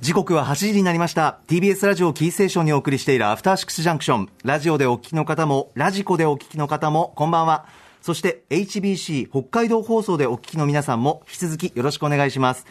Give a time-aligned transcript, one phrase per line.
[0.00, 1.40] 時刻は8時になりました。
[1.48, 7.66] TBS ラジオキーステーションにお送りしているアフターシックスジャンクションラジオでお聞きの方もラジコでお聞きの方もこんばんは。
[8.00, 12.64] そして HBC 北海道放送でお聞きの皆さんも引き続きよろしくお願いします。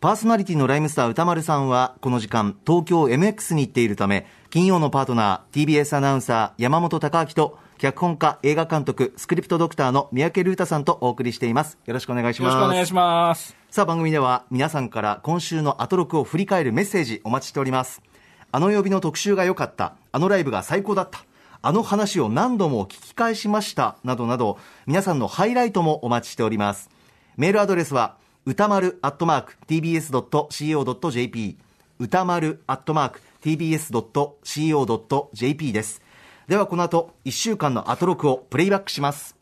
[0.00, 11.78] パーソナリティのライムスター歌丸さんはこの時間東京 MX に行っているため金曜のパートナー TBS アナウンサー山本貴明と脚本家映画監督スクリプトドクターの三宅龍太さんとお送りしています。
[11.86, 12.52] よろしくお願いします。
[12.52, 13.56] よろしくお願いします。
[13.70, 18.02] さあ番組では皆さんから今週のアトロクを振り返るメッセージお待ちしております。
[18.50, 19.94] あの曜日の特集が良かった。
[20.10, 21.24] あのライブが最高だった。
[21.62, 23.96] あの話を何度も聞き返しました。
[24.02, 26.90] などなど皆さんのハイライトもお待ちしております。
[27.36, 31.58] メールアドレスは歌丸アットマーク tbs.co.jp
[32.00, 36.02] 歌丸アットマーク tbs.co.jp です
[36.48, 39.36] ではこの後1週間のアトロクをプレイバックします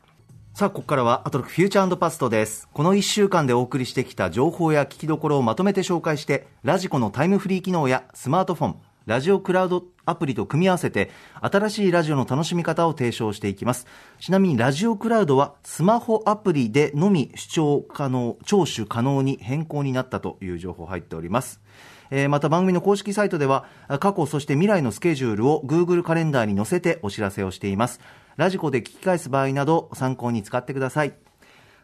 [0.54, 2.66] さあ、ここからはアトロクフューチャーパストです。
[2.72, 11.10] この1週間でお送りしてきた情報や聞きどころをまとめて紹介して、ラジコのタイムフリー機能やスマートフォン、ラジオクラウドアプリと組み合わせて、
[11.42, 13.86] 新しいラジオの楽しみ方を提唱していきます。
[14.18, 21.60] ちなみにラジオクラウドはスマホアプリでのみ視聴可能、聴取可能に変更になったという情報入っております。
[22.10, 23.64] えーまた番組の公式サイトでは
[24.00, 28.00] 過去そして未来のスケジュールを Google カレンダーに載せてお知らせをしています。
[28.36, 31.14] ラジコで聞き返す場合など参考に使ってください。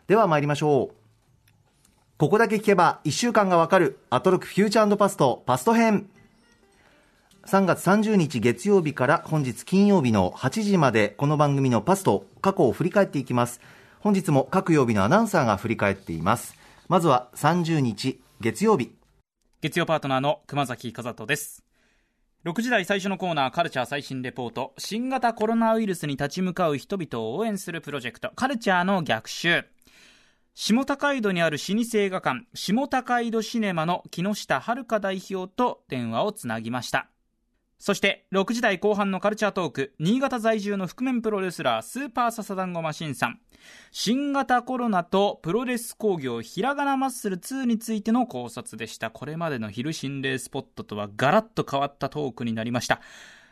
[0.07, 0.95] では参りましょう。
[2.19, 6.09] ここだけ聞けば1週間がわかるアトロクフューチャーパストパスト編。
[7.47, 13.61] 3月30日月曜日から本日金曜日の8時までこの番組のパスト過去を振り返っていきます。
[13.99, 16.55] 本日も各曜日のアナウンサーが振り返っています。
[16.89, 19.02] まずは30日月曜日。
[19.63, 21.63] 月曜パートナーの熊崎和人です。
[22.45, 24.75] 6時台最初のコーナーカルチャー最新レポート。
[24.77, 28.33] 新型コロナウイルスに立ち向かう人々を応援するプロジェクト。
[28.35, 29.65] カルチャーの逆襲。
[30.57, 37.12] 下高井戸にある老舗映画館下高井戸シネマの木下遥代表と電話をつなぎました。
[37.83, 43.41] そして6時台後半のカルチャートーク新潟在住の覆面プロレスラースーパーササダンゴマシンさん。
[43.91, 49.11] 新型コロナとプロレス工業ひらがなマッスル2についての考察でした。
[49.11, 53.01] これまでの昼心霊スポットとはガラッと変わったトークになりました。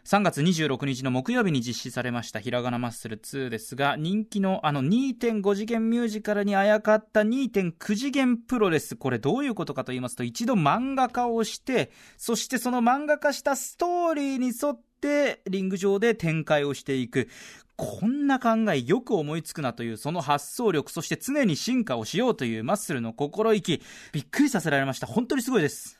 [0.04, 17.28] 3月26日の木曜日に実施されましたひらがなマッスル2ですが人気のあの2.5次元ミュージカルにあやかった2.9次元プロレスこれどういうことかと言いますと一度漫画化をしてそしてその漫画化したストーリーに沿ってリング上で展開をしていく。
[17.76, 23.80] こんな考えよく思いつくなというその発想力そして常に進化をしようというマッスルの心意気。
[24.12, 25.06] びっくりさせられました。
[25.06, 25.98] 本当にすごいです。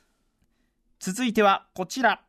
[0.99, 2.21] 続いてはこちら。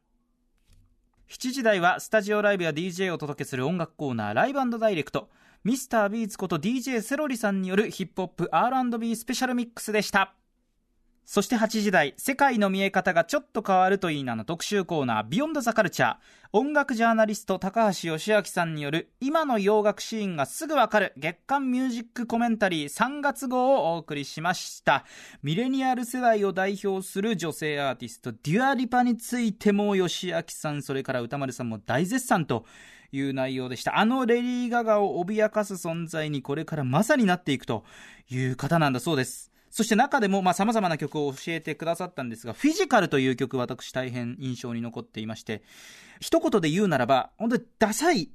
[1.32, 5.31] 7時台はスタジオライブや DJ をお届けする音楽コーナーライブダイレクト。
[5.65, 10.34] ミスタービーツこと DJ セロリさんによるヒップホップ R&B スペシャルミックスでした。
[11.25, 16.16] そして8時台、世界の見え方がちょっと変わるといいなの特集コーナー、ビヨンドザカルチャー。
[16.55, 25.06] 音楽ジャーナリスト高橋義明さんによる今の洋楽シーンがすぐわかる月間ミュージックコメンタリー3月号をお送りしました。
[25.43, 32.66] ミレニアル世代を代表する女性アーティスト、デュアリパについても義明さん、それから歌丸さんも大絶賛と
[33.12, 33.99] いう内容でした。
[33.99, 37.84] あのレディー・ガガを脅かす存在にこれからまさになっていくと
[38.28, 39.51] いう方なんだそうです。
[39.72, 45.62] そして中でもさ、まあ、様々な曲を教えてくださったんですが、フィジカルという曲、私大変印象に残っていまして、
[46.21, 48.31] 一言で言うならば、本当にダサい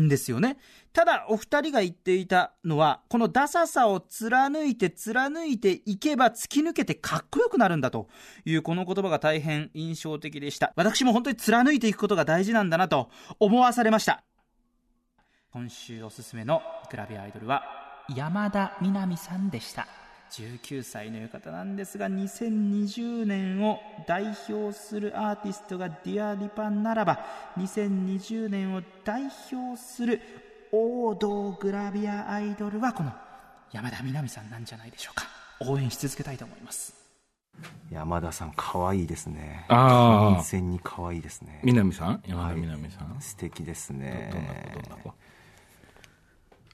[0.00, 0.58] んですよね。
[0.92, 8.08] ただ、お二人が言っていたのは、このダサさを貫いて貫いていけば突き抜けてかっこよくなるんだと
[8.44, 10.72] いうこの言葉が大変印象的でした。
[10.76, 13.10] 私も本当に貫いていくことが大事なんだなと
[13.40, 14.22] 思わされました。
[15.50, 17.64] 今週おすすめのグラビアアイドルは、
[18.14, 20.05] 山田みなみさんでした。
[20.30, 27.24] 19歳の方なんですが2020年を代表するアーティストがディア・リパンならば
[27.58, 29.22] 2020年を代
[29.52, 30.20] 表する
[30.72, 33.12] 王道グラビアアイドルはこの
[33.72, 35.24] 山田みなみさんなんじゃないでしょうか。
[35.60, 36.94] 応援し続けたいと思います。
[37.90, 39.64] 山田さん可愛いですね。
[39.68, 41.60] ああ完全に可愛いですね。
[41.64, 42.22] 南さん？
[42.26, 44.30] 山田南さん、素敵ですね。
[44.32, 45.14] どんな子どんな子？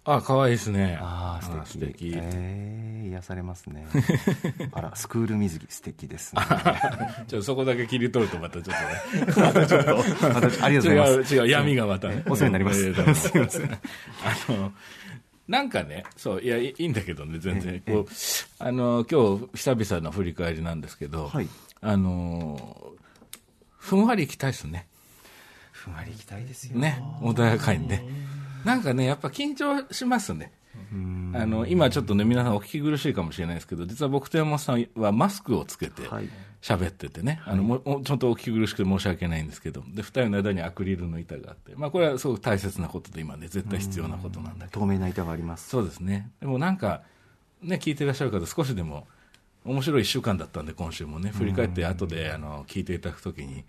[0.04, 0.98] あ可愛いですね。
[1.00, 1.68] ああ素敵。
[1.68, 2.12] 素敵。
[2.16, 3.86] えー、癒されますね。
[4.72, 6.42] あらスクール水着素敵ですね。
[7.28, 8.76] ちょっとそこだけ切り取るとまたちょっ
[9.14, 9.46] とね。
[9.46, 9.96] またちょっと
[10.28, 11.34] またありがとうございます。
[11.36, 12.08] 違う違う闇がまた。
[12.08, 12.84] ねお世話になります。
[12.84, 13.72] えーすいません。
[13.72, 14.72] あの
[15.48, 17.80] なんかね、そう、いや、いいいんだけどね、全然。
[17.80, 18.06] こう、
[18.58, 21.48] あの、今日、久々の振り返りなんですけど、はい。
[21.80, 22.94] あの、
[23.76, 24.86] ふんわり行きたいですね。
[25.72, 26.78] ふんわり行きたいですよ。
[26.78, 28.04] ね、穏やかにね。
[28.64, 30.52] なんかね、やっぱ緊張しますね。
[31.34, 36.28] あの今ちょっとね、皆さんお聞き苦しいかもしれないですけど、実は僕と山本さんはマスクをつけてはい。
[36.62, 45.68] 喋っててね、あのもちょっとお聞き苦しくて申し訳ないんですけど、で、二人の間にアクリルの板があって、まあこれはすごく大切なことで今ね、絶対必要なことなんだけど、透明な板があります。
[45.68, 46.30] そうですね。
[46.40, 47.02] でもなんか、
[47.62, 49.08] ね、聞いていらっしゃる方少しでも
[49.64, 53.64] 面白い一週間だったんで、今週もね、振り返って後で、あの、聞いていただくときに、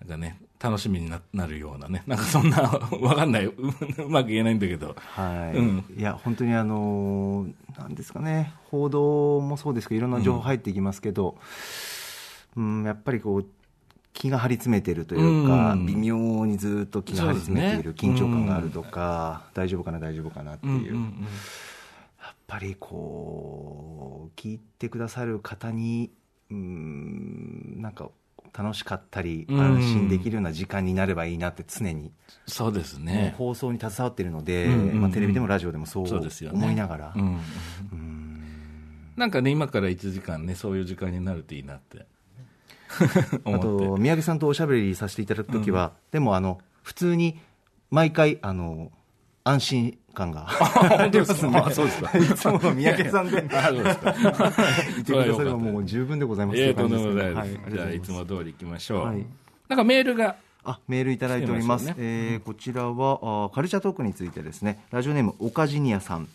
[0.00, 2.62] なんかね、楽しみにななるようなね、なんかそんな、
[3.00, 3.52] わかんない、う
[3.98, 5.84] うまく言えないんだけど、はい、うん。
[5.96, 8.54] いや本当にあのーなんですかね。
[8.70, 11.36] 報道もそうですけどいろんな情報入ってきますけど、
[12.56, 13.46] うんやっぱりこう
[14.12, 15.86] 気が張り詰めてるというか、うん。
[15.86, 17.96] 微妙にずっと気が張り詰めている、ね。
[17.96, 21.26] 緊張感があるとか、大丈夫かな大丈夫かなっていう、うんうんうん。
[22.20, 26.10] やっぱりこう聞いてくださる方に
[26.50, 28.10] うんなんか
[28.56, 29.60] 楽しかったりうん。
[29.60, 32.12] 安心できるような時間になればいいなって常に、
[32.46, 33.34] そうですね。
[33.38, 36.06] 放送に携わっているので、まあ、テレビでもラジオでもそう。
[36.52, 37.14] 思いながら、
[39.16, 42.06] なんかね、今から1時間ね、そういう時間になるといいなって。
[43.44, 43.66] 思って。
[43.66, 47.40] あと宮城さんとおしゃべりさせていただくときは、でもあの普通に
[47.90, 48.92] 毎回あの
[49.48, 50.40] 安心感が。
[50.42, 51.66] 本当ですか？
[51.66, 52.18] あそうですか。
[52.18, 53.48] いつもの三宅さんで。
[53.52, 54.12] あそうですか。
[54.12, 57.50] 言ってくださればもう十分でございますええとんでもございます。
[57.52, 59.06] ですじゃあ、いつも通り行きましょう。
[59.06, 59.24] はい。
[59.68, 61.86] なんかメールが、あメールいただいております。
[61.88, 64.80] ますよえーこちらはあカルチャートークについてですね。
[64.90, 66.28] ラジオネームオカジニアさん、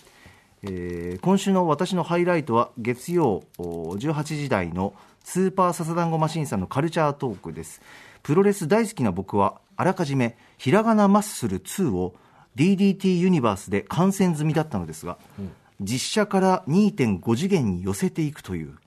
[0.63, 4.93] えー今週の私のハイライトは月曜お18時台の
[5.23, 7.81] スーパーササダンゴマシンさんのカルチャートークです。
[8.23, 12.15] プロレス大好きな僕はあらかじめひらがなマッスル2を
[12.55, 15.17] DDT ユニバースで観戦済みだったのですが、
[15.81, 18.77] 実写から2.5次元に寄せていくという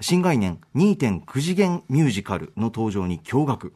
[0.00, 3.72] 新概念2.9次元ミュージカルの登場に驚愕。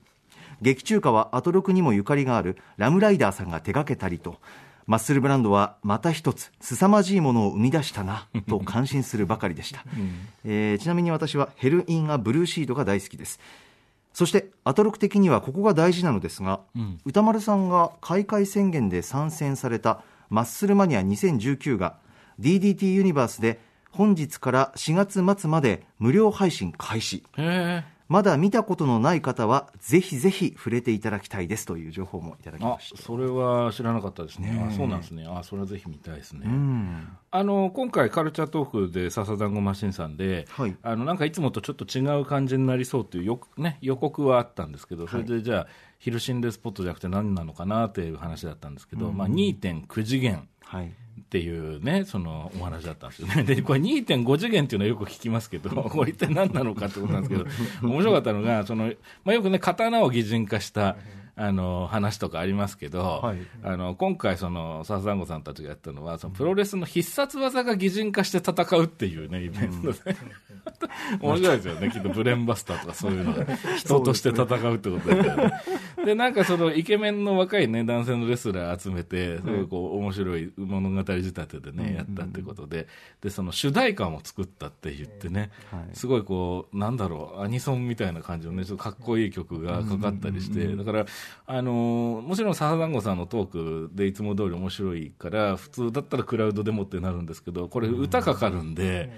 [0.62, 4.37] 劇中歌はアトロクにもゆかりがあるラムライダーさんが手掛けたりと
[4.87, 9.85] マッスルブランドはまた一つ凄まじいものを生み出したな と感心するばかりでした、
[10.44, 13.41] えーちなみに私はヘル・イン・ア・ブルーシードが大好きです
[14.16, 16.60] そしてアトロク的にはここが大事なのですが、
[17.04, 21.98] 歌丸さんが開会宣言で参戦されたマッスルマニア2019が
[22.40, 23.60] DDT ユニバースで
[23.90, 27.95] 本日から4月末まで無料配信開始へえ。
[28.08, 33.03] まだ見たことのない方はぜひぜひ触れていただきたいですという情報もいただきあました。
[33.03, 37.08] それは知らなかったですね、あそうなんですね、あそれはぜひ見たいですね、うん。
[37.31, 40.76] あの今回、カルチャートークで笹団子マシンさんで、はい。
[40.82, 45.67] あのなんかいつもとちょっと違う感じになりそうというよ、ね、予告はあったんですけど、それでじゃあ、
[45.99, 50.49] 昼心霊スポットじゃなくて何なのかなっていう話だったんですけど、まあ、2.9次元。
[50.62, 50.93] はい
[51.26, 53.43] っていうね、そのお話だったんですよね。
[53.44, 58.93] で、これ2.5次元っていうのはよく聞きますけど、 これ一体何なのかってことなんですけど、面白かったのが、その、
[59.25, 60.96] まあ、よくね、刀を擬人化した、
[61.38, 63.38] あの、話とかありますけど、はい。
[63.62, 70.17] あの、今回その、笹団子さんたちがやったのは、そのプロレスの必殺技が擬人化して戦うっていうね、イベントで。
[71.21, 73.44] 面白いですよね、きっとブレンバスターとかそういうのが、
[73.77, 75.53] 人として戦うってことだよね。
[76.06, 82.88] で、なんかそのイケメンの若いね、男性のレスラー集めて、すごいこう面白い物語仕立てでね、やったってことで、
[83.21, 85.94] で、その主題歌も作ったって言ってね、はい。
[85.94, 91.06] すごいこう、なんだろう、アニソンみたいな感じのね、ちょっとかっこいい曲がかかったりして、だから、
[91.46, 99.12] あのーもちろん笹団子さんのトークでいつも通り面白いから、普通だったらクラウドでもってなるんですけど、これ歌かかるんで、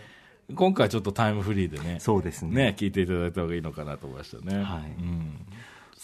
[0.55, 2.55] 今回ちょっとタイムフリーでね、そうですね。
[2.55, 4.63] ね、聞いていただいた方がいいのかなと思いましたね。
[4.63, 5.03] はい。
[5.03, 5.47] うん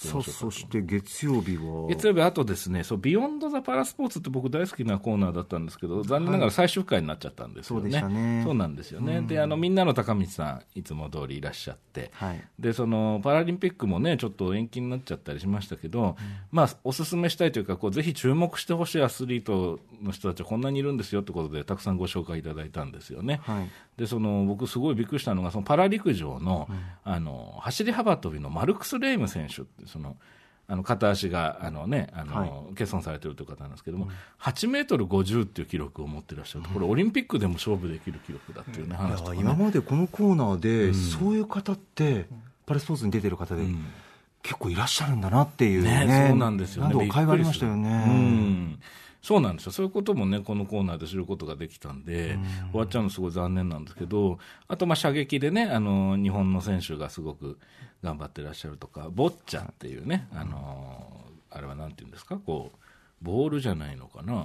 [0.09, 1.89] さあそして月曜日は？
[1.89, 7.83] 月曜日、あとですね、そう、ビヨンド・ザ・パラスポーツって僕大好きなコーナーだったんですけど、残念ながら最終回になっちゃったんですよね。
[7.83, 8.43] そうでしたね。
[8.45, 9.21] そうなんですよね。
[9.23, 12.45] で、あの、みんなの高道さん、いつも通りいらっしゃって、はい。
[12.59, 16.17] で、その、パラリンピックもね、ちょっと延期になっちゃったりしましたけど、
[16.51, 23.41] まあ、おすすめしたいというか、こう、ぜひ注目してほしいアスリートの人たちはこんなにいるんですよってことで、たくさんご紹介いただいたんですよね。
[23.45, 26.69] はいでその僕、すごいびっくりしたのが、そのパラ陸上の,、
[27.05, 30.17] あの走り幅跳びのマルクス・レイム選手って、その
[30.67, 32.51] あの片足があの、ね、あの、はい。
[32.75, 34.09] 欠損されてるという方なんですけども、
[34.41, 42.27] 8メートル50っていう記録を持ってらっしゃると、これ、オリンピックでも勝負できる記録だっていう、ね、い話とか、ね、や今までこのコーナーで、そういう方って
[42.65, 43.85] パラスポーツに出てる方で、ん。
[44.43, 46.07] 結構いらっしゃるんだなっていうね。
[46.07, 46.91] ねそうなんですよね。
[46.91, 48.13] 何度か会話ありましたよびっくりする。
[48.13, 48.81] うね、ん
[49.25, 49.73] そうなんですよ。
[49.73, 52.39] そういうこともね、このコーナーで知ることができたんで、
[52.73, 54.39] 終わっちゃうのすごい残念なんですけど、
[54.69, 57.59] あと、まあ、射撃でね、あの、日本の選手がすごく
[58.03, 62.79] 頑張ってらっしゃるとか、ボッチャっていうね、あの、あれはなんていうんですか、こう、
[63.25, 64.45] ボールじゃないのかな？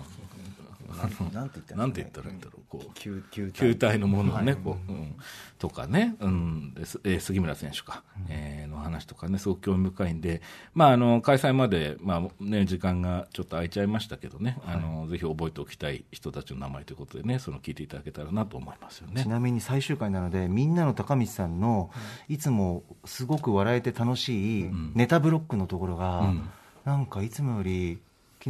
[1.33, 2.93] なんて言ったなんて言ったらいいんだろう、こう。
[2.93, 5.15] 球球球体のものをね、こう、うん、
[5.57, 10.41] とかね、うん、えー杉村選手か、えーの話とかね、すごく興味深いんで、
[10.73, 19.23] まあ、あの、開催まで、まあ、ね、時間がちょっと空いちゃいましたけどね、あの、ぜひ覚えておきたい人たちの名前ということでね、その聞いていただけたらなと思いますよね。
[19.23, 19.29] ち。
[19.29, 21.91] なみに最終回なのでみんなの高道さんの
[22.27, 26.49] いつもすごく笑えて楽しいネタブロックのところが、ん。
[26.85, 27.99] なんかいつもより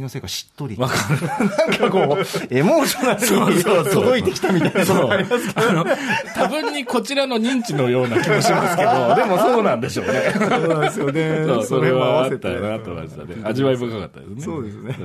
[0.00, 0.76] 気のせいかしっとり。
[0.76, 1.26] とわかる。
[1.26, 5.68] なんかこうエモーショナルに届いてきたみたいなところがありますけど。
[5.68, 5.84] あの、
[6.34, 10.32] 多分にこちらの認知のような気もしますけど、 でもそうなんでしょうね。
[10.32, 11.44] そうなんですよね。
[11.46, 13.36] そう、それはあったよよなと思いましたね。
[13.44, 14.42] 味わい深かったですね。
[14.42, 14.96] そうですね。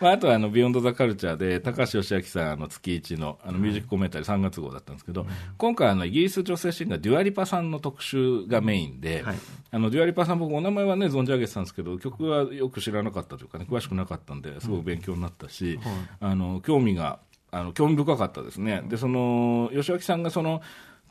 [0.00, 5.26] まあ、あとは、あの、ビヨンドザカルチャーで、高橋義明さん、あの、月一の、あの、ミュージックコメンタリー3月号だったんですけど、
[5.58, 9.36] 今回、あの、イギリス女性シンガー、デュアリパさんの特集がメインで、はい。
[9.70, 15.78] あの、デュアリパさん、僕、お名前はね、存じ上げてたんですけど、曲はよく知らなかったというかね、詳しくなかったんで、すごく勉強になったし、
[16.20, 17.18] あの、興味が、
[17.50, 18.82] あの、興味深かったですね。
[18.88, 20.62] で、その、芳朗さんが、その、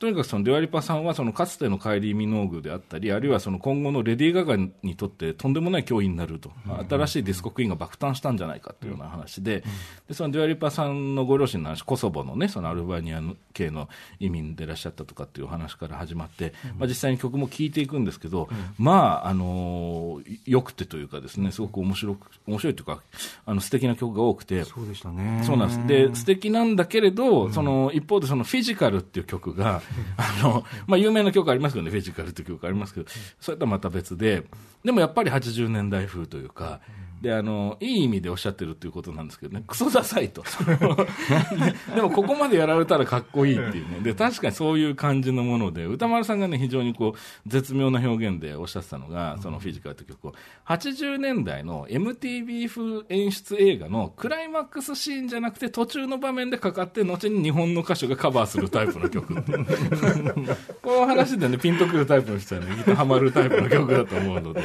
[0.01, 6.51] とにかくそのデュアリパさんはそのかつてのカイリー・ミノーグであったり、あるいはその今後のレディー・ガガにとってとんでもない脅威になると、
[6.89, 9.63] 新しいディスコクイーンが爆誕したんじゃないかというような話で、
[10.07, 13.21] でそのデュアリパさんのご両親の話、コソボのね、そのアルバニア
[13.53, 13.89] 系の
[14.19, 23.03] 移民でいらっしゃったとかっていうお話から始まって、まあ、実際に曲も聴いていくんですけど、まあ、あのーよくてというかですね、すごく面白く、面白いというか、
[23.45, 25.43] あの素敵な曲が多くて、そうでしたね。
[25.45, 26.09] そうなんです。
[26.09, 29.81] で、素敵なんだけれど、その、一方でそのフィジカルっていう曲が、
[30.17, 34.43] あの、まあ、有名な曲ありますよね、フィジカルっていう曲ありますけど、それとはまた別で、
[34.83, 36.81] でもやっぱり80年代風というか、
[37.21, 40.43] で、あの、いい意味でおっしゃってるっていうことなんですけどね、 クソダサいと。
[41.95, 43.99] でもここまでやられたらかっこいいっていうね。
[44.01, 50.33] で、確かにそういう感じのもので、歌丸さんがね、非常にこう、絶妙な表現でおっしゃってたのが、そのフィジカルって曲を、
[50.67, 59.51] 80年代の MTV 風演出映画のクライマックスシーンじゃなくて、途中の場面でかかって、後に日本の歌手がカバーするタイプの曲って。
[60.81, 64.61] この話でね、ピンとくるタイプの人はね、きっとハマるタイプの曲だと思うので、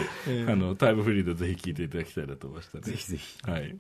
[0.48, 2.84] あの、タイムフリーでぜひ聴いていただきたいなと思いましたね。
[2.84, 3.50] ぜひぜひ。
[3.50, 3.76] はい。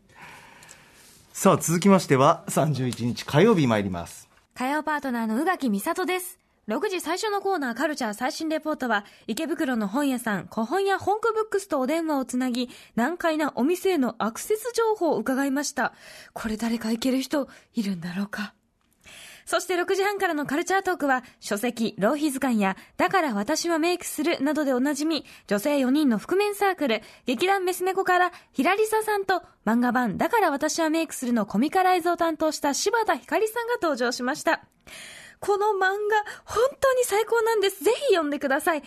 [1.32, 6.38] さあ続きましては31日火曜日参ります火曜パートナーの宇垣美里です。
[6.66, 15.92] 6時最初のコーナーカルチャー最新レポートは池袋の本屋さん、古本屋本区ブックスとお電話をつなぎ難解なお店へのアクセス情報を伺いました。
[16.32, 18.54] これ誰か行ける人いるんだろうか？
[19.46, 34.62] そして6時半からのカルチャートークは、書籍、浪費図鑑や、だから私はメイクするなどでおなじみ、女性4人の覆面サークル、劇団メス猫から、ひらりささんと、漫画版、だから私はメイクするのコミカライズを担当した柴田ひかりさんが登場しました。
[35.38, 35.96] この漫画、
[36.44, 37.84] 本当に最高なんです。
[37.84, 38.82] ぜひ読んでください。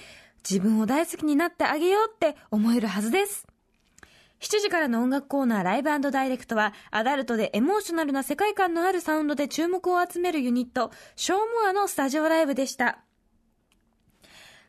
[0.50, 3.48] 自分を大好きになってあげようって思えるはずです。
[4.40, 13.00] 7時からの音楽コーナーライブダイレクトは、アダルトでエモーショナルな世界観のあるサウンドで注目を集めるユニット、ショーモアのスタジオライブでした。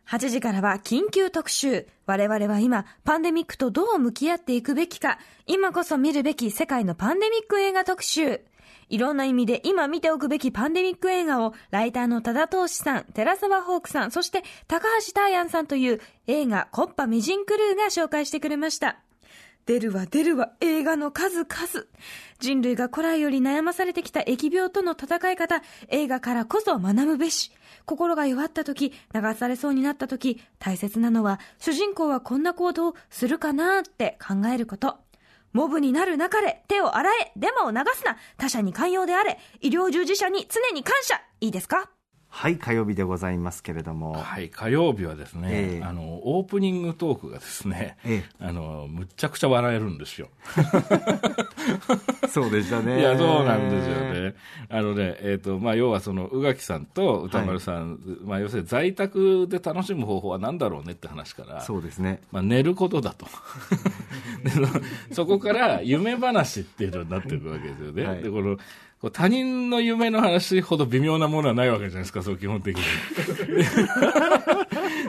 [0.08, 1.86] 8時からは緊急特集。
[2.06, 8.40] 我々は今、パンデミックとどう向き合っていくべきか、今こそ見るべき世界のパンデミック映画特集。
[8.88, 18.98] いろんな意味で今見ておくべきパンデミック映画を、ライターの多田投資さん、寺沢ホークさん、そして高橋ターヤンさんという映画コッパミジンクルーが紹介してくれました。
[19.66, 21.86] 出るわ出るわ映画の数々。
[22.38, 27.52] 人類が古来より悩まされてきた疫病との戦い方、映画からこそ学ぶべし。
[27.86, 34.98] 心が弱った時、流されそうになった時、大切なのは、主人公はこんな行動をするかなって考えること。
[35.52, 41.20] モブになるなかれ、手を洗え、デマを流すな、他者に寛容であれ、医療従事者に常に感謝。
[41.40, 41.90] いいですか？
[42.32, 50.28] はい火曜日でございますけれどもはい、火曜日はですね、ええあの、オープニングトークがですね、ええあの、むっちゃくちゃ笑えるんですよ。
[52.30, 54.34] そうでしたねいや、そうなんですよね。
[54.68, 63.26] あのね、えっ、と、まあ、要はその、宇垣さんと歌丸さん、まあ、要するに在宅で楽しむ方法は何だろうねって話から、そうですねまあ、寝ることだと。
[64.44, 68.04] でそこから夢話っていうのになっていくわけですよね。
[68.04, 68.56] はいで、この、
[69.00, 72.82] こう他人の夢の話ほど微妙なものはないわけじゃないですか、そう基本的に。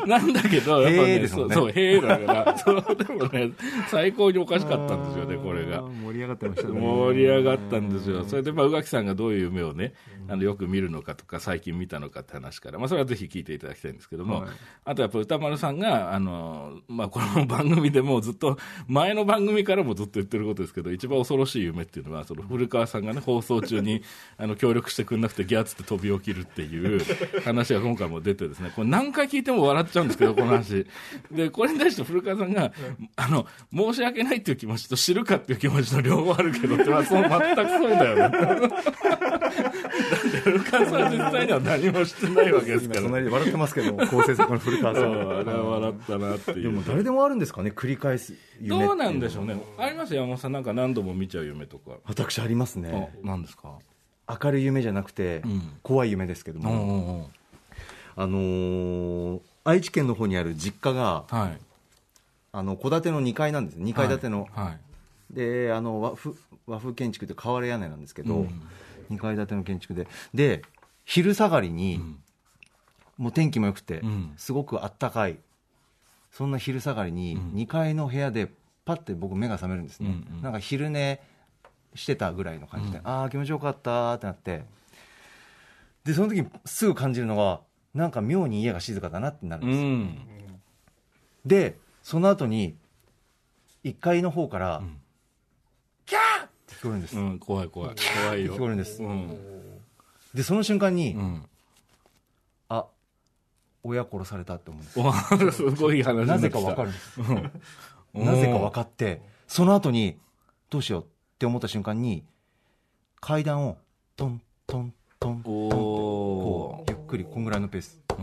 [0.07, 3.51] なんだけど、やっぱね、ねそう、そう、へえだから、そう、でもね、
[3.89, 5.81] 最高におかしかったんですよね、これが。
[5.81, 8.23] 盛り上がってましたね盛り上がったんですよ。
[8.23, 9.93] それで、まあ、宇垣さんがどういう夢をね、
[10.27, 14.49] あの、よく見るのかとか、最近見たのかって話から、まあ、それはぜひ聞いていただきたいんですけども、はい
[14.83, 18.57] あとやっぱ歌丸さんが、あの、まあ、この番組でもうずっと、
[18.87, 24.03] 前の番組からもずっと言ってることですけど、一番恐ろしい夢っていうのは、その古川さんがね、放送中に、
[24.37, 27.01] あの、協力してくれなくてギャーつって飛び起きるっていう
[27.43, 30.85] 話が今回も出てですね、これ何回聞いても笑笑っちゃうんですけど、この話。
[31.31, 32.71] で、これに対して古川さんが、
[33.15, 38.37] あの、申し訳ないっていう気持ちと知るかっていう気持ちの両方あるけどって、まあ、そう、全くそうだよね。
[38.37, 38.71] だっ
[40.31, 43.01] て古川さんは実際には何もしてないわけですから。
[43.01, 45.01] 隣で笑ってますけども、構成作の古川さ。
[45.01, 46.63] んあれは笑ったなっていう。
[46.63, 49.55] でも誰でもあるんですかね、繰り返すどうなんでしょうね。
[49.77, 51.91] あります山本さんなんか何度も見ちゃう夢とか。
[52.05, 53.09] 私ありますね。
[53.13, 53.70] あ、何ですか？
[54.43, 57.29] 明るい夢じゃなくてん、怖い夢ですけどうんも。
[58.15, 61.59] あのー愛知県の方にある実家が、はい。
[62.51, 63.75] あの、戸建ての2階なんです。
[63.75, 64.49] 2階建ての。
[64.55, 64.75] は
[65.31, 65.35] い。
[65.35, 66.31] で、あの、和風、
[66.65, 68.61] 和風建築って瓦屋根なんですけど、うん
[69.11, 70.07] 2階建ての建築で。
[70.33, 70.61] で、
[71.05, 72.23] 昼下がりに、ん
[73.17, 75.37] もう天気も良くて、うんすごくあったかい、
[76.31, 78.49] そんな昼下がりに、2階の部屋で、
[78.83, 80.09] パッて僕目が覚めるんですね。
[80.09, 81.21] うんうんなんか昼寝
[81.95, 84.63] してたぐらいの感じで、ああ、気持ちよかったってなって、
[86.03, 87.61] で、その時にすぐ感じるのが、
[87.93, 89.87] なんか妙に家が静かだなってなるんうですよ。
[89.87, 90.61] ん。
[91.45, 92.75] で、その後に、
[93.83, 94.97] 1階の方から、ん
[96.05, 97.17] キャーって聞こえるんです。
[97.17, 97.95] うん、怖い怖い。
[98.23, 98.55] 怖いよ。
[98.55, 99.37] 聞こえるんですうん。
[100.33, 101.45] で、その瞬間に、うん。
[102.69, 102.85] あ、
[103.83, 104.99] 親殺されたって思うんです。
[104.99, 105.13] わ
[105.51, 107.21] すごい話にななぜかわかるんです。
[107.21, 107.51] うん
[108.25, 110.17] なぜか分かって、その後に、
[110.69, 111.05] どうしよう
[111.41, 112.23] って思った瞬間に、
[113.19, 113.79] 階段を、
[114.15, 118.17] トン、トン、トン、トンと、おこう、ゆっくり、こんぐらいのペースうん、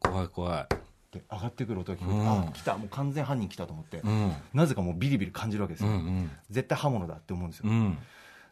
[0.00, 0.66] 怖い怖い。
[1.12, 4.32] で上がってくる音が聞こえて、うんあ、来た、もう完全犯人来たと思って、うん。
[4.54, 5.90] なぜかもうビリビリ感じるわけですよ。
[5.90, 6.30] うんうん。
[6.48, 7.68] 絶対刃物だって思うんですよ。
[7.68, 7.98] うん。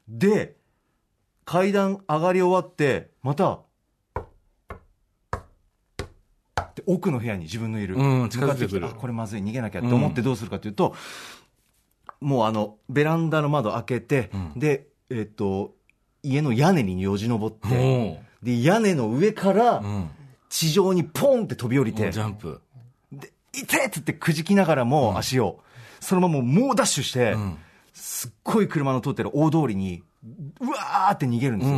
[0.07, 0.57] で、
[1.47, 3.61] 階段上がり終わって、また、
[6.75, 10.95] で奥の部屋に自分のいる、うん近づいてくる向かってきあこれまずい逃げなきゃって思ってどうするかというと、
[12.21, 15.75] もうあのベランダの窓開けて、うんでえっと
[16.23, 20.11] 家の屋根によじ登って、おで屋根の上からうん。
[20.51, 22.61] 地上にポンって飛び降りて、ジャンプ。
[23.13, 25.61] でいてっつってくじきながらも足を、
[26.01, 27.59] そのままもうダッシュして、うん。
[27.95, 30.03] すっごい車の通ってる大通りに
[30.61, 31.77] うわーって逃げるんですよ。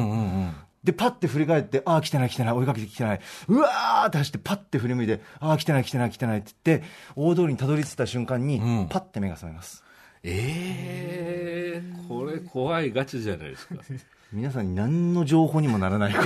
[0.83, 3.21] で、パッて振り返って、ああ、来てない来てない、追いかけてきてない。
[3.47, 9.85] うわーって走って、パッて振り向いて、ああ、来てない来てない来てないって言って、大通りにたどり着いた瞬間に、うんパッて目が覚めます。
[10.25, 13.75] ええこれ怖いガチじゃないですか。
[14.33, 16.13] 皆さんに何の情報にもならない。
[16.15, 16.23] た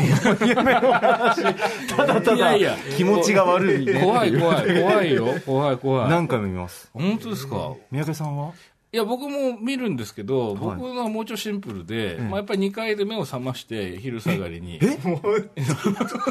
[2.06, 2.56] だただ
[2.96, 4.00] 気持ちが悪いね。
[4.00, 5.26] 怖い怖い怖いよ。
[5.44, 6.10] 怖い怖い。
[6.10, 6.88] 何回も見ます。
[6.92, 7.72] 本当ですか？
[7.90, 8.52] 三宅さんは？
[8.96, 14.80] いや、僕も見るんですけど、僕のはもうちょいシンプルで、まあ、やっぱり2階で目を覚まして、昼下がりに。
[14.82, 14.98] え？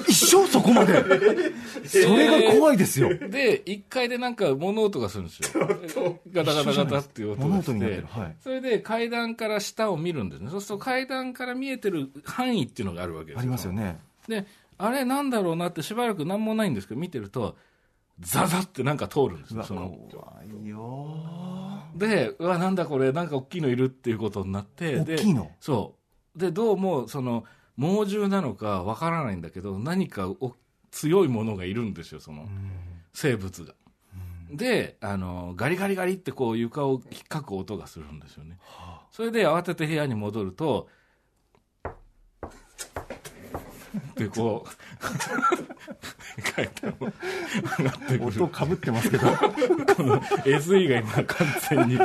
[0.07, 0.95] 一生そこまで？
[1.85, 3.09] それが怖いですよ。
[3.09, 5.67] で、1階でなんか物音がするんですよ。
[6.31, 8.03] ガタガタガタっていう音物がして。
[8.09, 8.35] はい。
[8.41, 10.49] それで階段から下を見るんですね。
[10.49, 13.73] そうすると階段から見えてる範囲っていうのがあるわけですありますよ。
[13.73, 13.99] ね。
[14.27, 14.47] で、
[14.79, 17.55] あれなんだろうなってしばらく何もないんですけど、見てると、
[18.21, 19.61] ザザってなんか通るんですよ。
[19.63, 20.77] その怖いよ
[21.95, 25.51] で、うわ、なんだこれ、なんか大きいのいるっていうことになって、で大きいの？
[25.61, 25.95] そ
[26.35, 26.39] う。
[26.39, 27.45] で、どうも、その、
[27.77, 30.53] 猛獣なのかわからないんだけど、何かお
[30.91, 32.47] 強いものがいるんですよ、その、
[33.13, 33.73] 生物が。
[34.51, 38.59] で、あの、ガリガリガリってこう床を引っかく音がするんですよね。
[39.11, 40.87] それで慌てて部屋に戻ると、
[44.15, 47.11] で、こう、階段を
[47.79, 48.43] 上がってくる。
[48.43, 49.27] 音かぶってますけど。
[49.27, 51.99] この SE が今完全に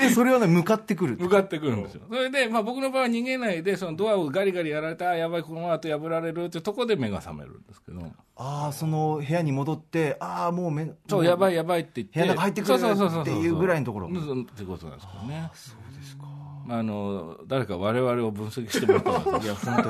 [0.00, 1.16] え、それはね、向かってくる。
[1.18, 2.02] 向かってくるんですよ。
[2.08, 8.00] それで、まあ僕の場合は逃げないで、そのドアをガリガリやられて、ああ、やばい、この後破られるってとこで目が覚めるんですけど、
[8.36, 12.74] ああ、その部屋に戻って、ああ、もうめ、そう、やばいやばいって言って、部屋の中入ってくる
[13.20, 15.50] っていうぐらいのところうんってことなんですけどね。
[15.54, 16.37] そうですか。
[16.70, 19.82] あの、誰か我々を分析してもらったら、 いや、本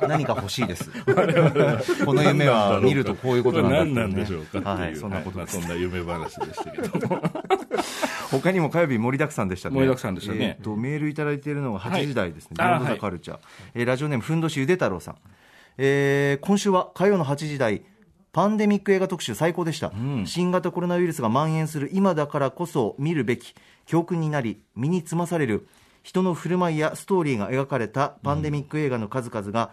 [0.00, 0.90] 当に何か欲しいです。
[2.04, 5.38] この夢は見るとこういうことなんだね何なんでしょうかはい、そんなこと。
[5.38, 7.22] はいまあそんな夢話でしたけども。
[8.30, 9.76] 他にも火曜日盛りだくさんでしたね。
[9.76, 12.56] 盛りだくさんでしたねえーと、メールいただいているのが8時台ですね。
[12.58, 13.38] はいビヨンドザカルチャー。
[13.74, 15.16] えーラジオネーム、ふんどしゆで太郎さん。
[15.78, 17.82] えー今週は火曜の8時台、
[18.32, 23.54] パンデミック映画特集最高でした、ん新型コロナウイルスが蔓延する今だからこそ見るべき
[23.86, 25.66] 教訓になり身につまされる
[26.08, 29.72] 人の振る舞いやストーリーが描かれたパンデミック映画の数々が、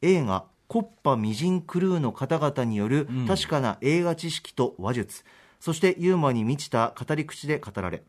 [0.00, 5.24] 映画「コッパみじんクルー」の方々による確かな映画知識と話術、
[5.60, 8.02] そしてユーモアに満ちた語り口で語られ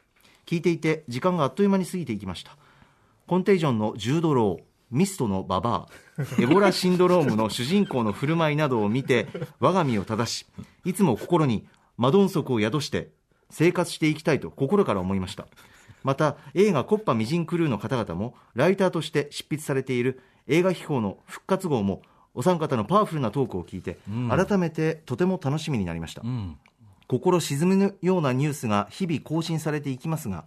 [0.46, 2.56] 聞いていて時間があっという間に過ぎていきました。
[3.28, 9.28] コンテージョンのジュードローミストのババア エボラシンドロームの主人公の振る舞いなどを見て
[9.60, 10.46] 我が身を正し
[10.86, 13.10] いつも心にマドンソクを宿して
[13.50, 15.48] 生活していきたいと心から思いました
[16.06, 22.04] また映画「コッパみじんクルー」の方々もライターとして執筆されている映画秘宝の復活号も
[22.36, 24.30] お三方のパワフルなトークを聞いて、うん。
[24.30, 26.58] 改めてとても楽しみになりました、うん。
[27.08, 30.46] 心沈むようなニュースが日々更新されていきますが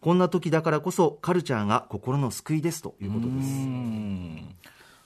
[0.00, 3.46] こんな時だからこそカルチャーが心の救いですということです。
[3.48, 4.54] うん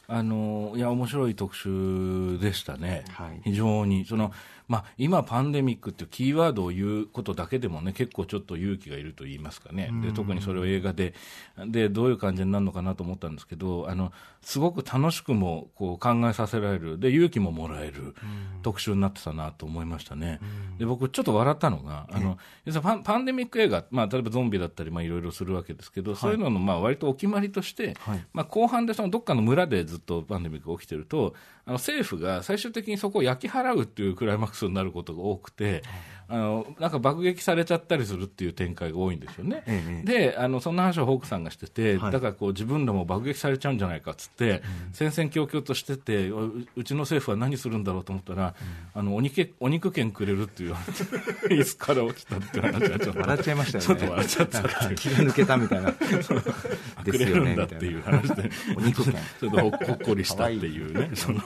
[0.06, 3.40] あのいや面白い特集でしたね、はい。
[3.44, 4.04] 非常に。
[4.04, 4.32] その、
[4.68, 11.14] まあ、今、パンデミックっていうキーワードを言うことだけでもね結構ちょっと勇気がいると言いますかね、で特にそれを映画で
[11.66, 14.12] でどういう感じになるのかなと思ったんですけどあの
[14.42, 16.98] すごく楽しくもこう考えさせられる。
[16.98, 18.14] で勇気ももらえる
[18.62, 20.40] 特集になってたなと思いましたね。
[20.78, 22.38] で僕ちょっと笑ったのがあの
[22.82, 28.24] パンパンデミック映画、まあ、例えばゾンビだったりまあいろいろするわけですけど、そういうののまあ割とお決まりとして、はい。
[28.32, 35.82] まあ、後半でそのどっかの村でずっとパンデミックが起きてるとあの政府が最終的にそこを焼き払うっていうクライマックスになることが多くて
[36.28, 39.62] あのなんか爆撃されちゃったりするっていう展開が多いんですよね。
[39.66, 42.12] ええであのそんな話をホークさんがしてて、はい。
[42.12, 48.54] だからこう自分らも爆撃されちゃうんじゃないかっつって、戦々恐々としててううちの政府は何するんだろうと思ったら、
[48.94, 50.74] あのお肉お肉券くれるっていう
[51.50, 53.86] 椅子から落ちたっていう話がちょっと笑っちゃいましたよね。
[53.86, 54.94] ちょっと笑っちゃったっていう。
[54.94, 55.92] 気が抜けたみたいな。
[57.14, 59.14] くれるんだっていう話で、お肉券。
[59.40, 61.40] ちょっとほほっこりしたっていうね、その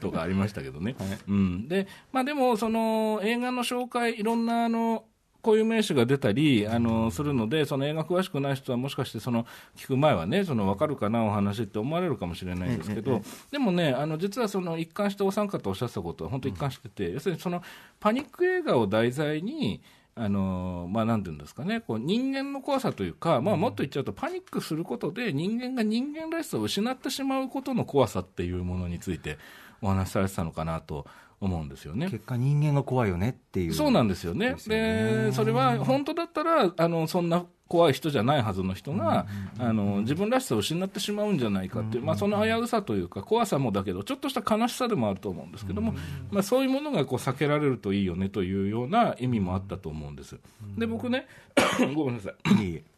[0.00, 0.96] とかありましたけどね。
[1.28, 5.04] うん、で、まあでも、その映画の紹介、いろんなあの、
[5.42, 17.62] こういう名詞が出たりあのするので、その映画詳しくない人はもしかしてその聞く前はね、その分かるかなお話って思われるかもしれないんですけど、でもね、あの実はその一貫してお三方おっしゃってたことは本当一貫してて、要するにその
[18.00, 19.82] パニック映画を題材に、
[20.16, 29.38] あのまあ、なんていうんですかね、こう人間の怖さというか、まあ、もっと言っちゃうと、パニックすることで、人間が人間らしさを失ってしまうことの怖さっていうものについて
[29.80, 31.06] お話しされてたのかなと
[31.40, 32.08] 思うんですよね。
[32.10, 34.56] 結果人間が怖いよねっていうそうなんですよね。
[34.66, 39.26] でそれは本当だったら、あの、そんな怖い人じゃないはずの人が、
[39.58, 45.94] あの、自分らしさを失ってしまうんじゃないかっていう、まあ、その危うさというか、怖さもだけど、ちょっとした悲しさでもあると思うんですけども、
[46.30, 50.38] まあ、そういうものがこう避けられるといいよねというような意味もあったと思うんです。
[50.78, 51.26] で、僕ね、
[51.94, 52.95] ごめんなさい。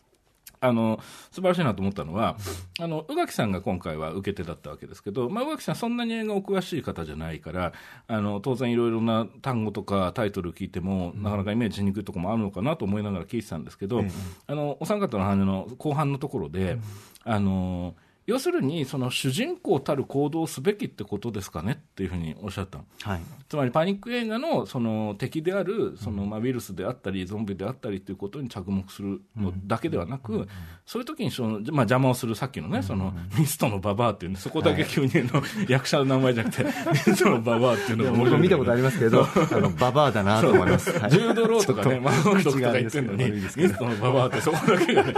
[0.60, 2.36] あの素晴らしいなと思ったのは、
[2.80, 7.72] あの宇垣さんが今回は受け手だったわけですけど、まあ、宇垣さん、そんなに映画お詳しい方じゃないから、
[8.06, 14.04] あの当然、いろいろな単語とかタイトル聞いても、なかなかイメージしにくいところもあるのかなと思いながら聞いてたんですけど、
[14.46, 16.78] あのお三方の話の後半のところで、
[17.24, 17.94] あの
[18.28, 22.84] 要するに、その主人公たる行動をすべきってことですかねっていうふうにおっしゃったの。
[23.00, 23.20] はい。
[23.48, 30.46] つまりパニック映画のその敵であるそのまあウイルスであったりゾンビであったりということに着目するのだけではなく、
[30.84, 40.90] そういう時にその、まあ、邪魔をするさっきのね、そのミストのババアっていうね、そこだけ急にあの役者の名前じゃなくて、 ミストのババアっていうのが僕も見たことありますけど あのババアだなと思います。
[40.98, 41.10] はい。
[41.10, 43.72] ジュード・ローとかね、マードとか言ってるのに、ミ違うんですけど。
[43.72, 45.14] ストのババアってそこだけがね、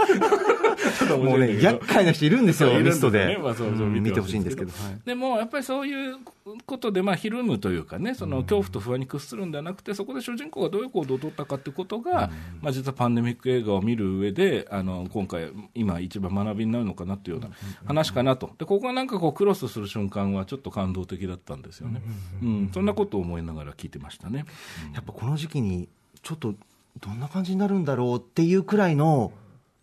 [0.91, 3.37] ちょっと面もうね厄介な人いるんですよそういるんですよミストでね。
[3.37, 4.71] まあそうそううん見てほしいんですけど。
[5.05, 6.17] でもやっぱりそういう
[6.65, 22.01] ことで、まあ、ひるむというかね、その恐怖と不安に屈するんではなくて、そこで主人公がどういう行動を取ったかということが、まあ、実はパンデミック映画を見る上で、あの今回、今、一番学びになるのかなというような話かなと、でここがなんかこうクロスする瞬間は、ちょっと感動的だったんですよね、
[22.41, 24.45] うん、そんなことを思いながら聞いてましたね。
[24.93, 25.89] やっぱこの時期に
[26.21, 26.53] ちょっと
[26.99, 29.31] どんな感じになるんだろうっていうくらいの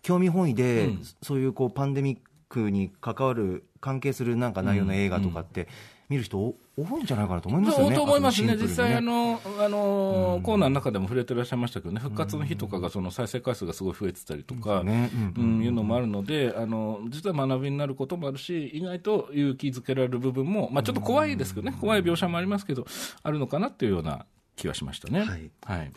[0.02, 1.02] 興味本位で、うん。
[1.22, 5.68] そういうこうパンデミックに関わる関係するなんか内容の映画とかって、
[6.08, 7.96] 見る人お多いんじゃないかなと思いますよね。
[7.96, 15.10] と思いますね、あとシンプルに実際あの、あのコーナーの中でも触れてらっしゃいましたけどね、復活の日とかがその再生回数がすごい増えてたりとか、ね。
[15.36, 15.64] うんうんうん。
[15.64, 22.86] いうのもあるのであの、実は学びになることもあるし、意外と勇気づけられる部分も、まあ、ちょっと怖いですけどね、怖い描写もありますけど、
[23.22, 24.24] あるのかなっていうような
[24.56, 25.20] 気はしましたね。
[25.20, 25.50] はい。
[25.62, 25.92] はい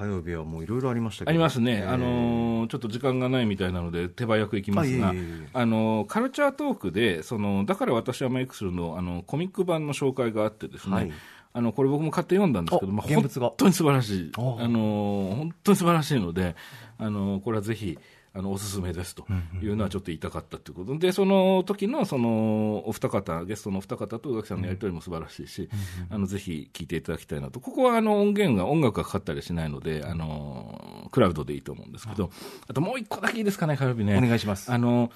[0.00, 1.30] 火曜日はもういろいろありましたけど。
[1.30, 5.12] ありますね、えーあのーちょっと時間がないみたいなので、手早くいきますが、
[5.52, 11.12] あのーカルチャートークで、そのだから私はメイクするのあのコミック版の紹介があってですね、はい。
[11.52, 13.48] あのこれ僕も買って読んだんですけど、おまあ、現物が。
[13.48, 16.54] 本当に素晴らしい、ああのー本当に素晴らしいので、
[16.98, 17.98] あのーこれはぜひ。
[18.32, 19.26] あのおすすめですと。
[19.60, 20.98] いうのはちょっと言いたかったということ。
[20.98, 25.68] で、その時のそのお二方、ゲストのお二方と宇垣さんのやり取りも素晴らしいし、
[26.10, 32.30] あのぜひ聞いていただきたいなと、ここはあの音源が音楽がかかったりしないので、あのクラウドでいいと思うんですけど、
[32.68, 34.16] あともう一個だけいいですかね、火曜日ね。
[34.16, 34.72] お願いします。
[34.72, 35.10] あの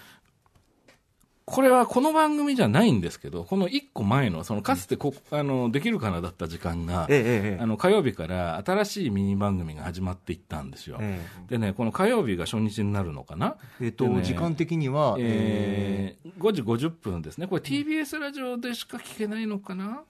[1.47, 10.97] これはこの番組じゃないんですけど、この一個前の、そのかつてこ、あのできるかなだった時間が、ええええあの火曜日から新しいミニ番組が始まっていったんですよ。
[11.01, 13.57] えでね、この火曜日が初日になるのかな？
[13.81, 20.03] ええっと、でね時間的には、えー5時50分ですね、これ、TBS ラジオでしか聞けないのかな、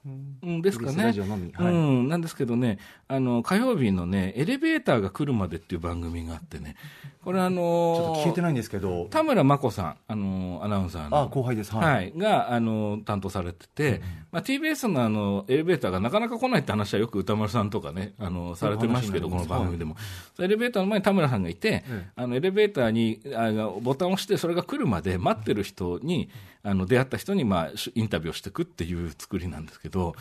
[0.43, 1.51] うん、ですか TBS ね、ラジオのみ。
[1.53, 1.73] はい。
[1.73, 6.75] うん、なんですけどね、あの火曜日のね、エレベーターが来るまでっていう番組があってね、
[7.23, 11.73] これ、あのちょっと聞いてないんですけど、田村真子さん、あのアナウンサーの、あ後輩です。
[11.75, 19.95] はい、はい、があの担当されてて、まあ、TBS のあのエレベーターがなかなか来ないって話はよく歌丸さんとかね、あのされてますけど、この番組でも、
[20.39, 21.83] エレベーターの前に田村さんがいて、
[22.15, 26.29] あのエレベーターにあのボタンを押して、それが来るまで待ってる人に、
[26.63, 30.15] あの出会った人に、まあ、インタビューをしていくっていう作りなんですけど、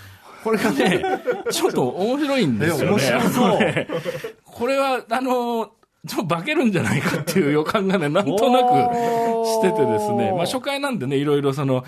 [0.45, 1.03] これがね、
[1.51, 2.91] ちょっと面白いんですよね。
[2.91, 3.59] 面白そう。
[3.59, 3.89] ね
[4.45, 5.73] これは、あの、
[6.07, 8.71] ちょっと化けるんじゃないかっていう予感がね、なんとなく
[9.47, 11.85] しててですね、まあ初回なんでね、いろいろその、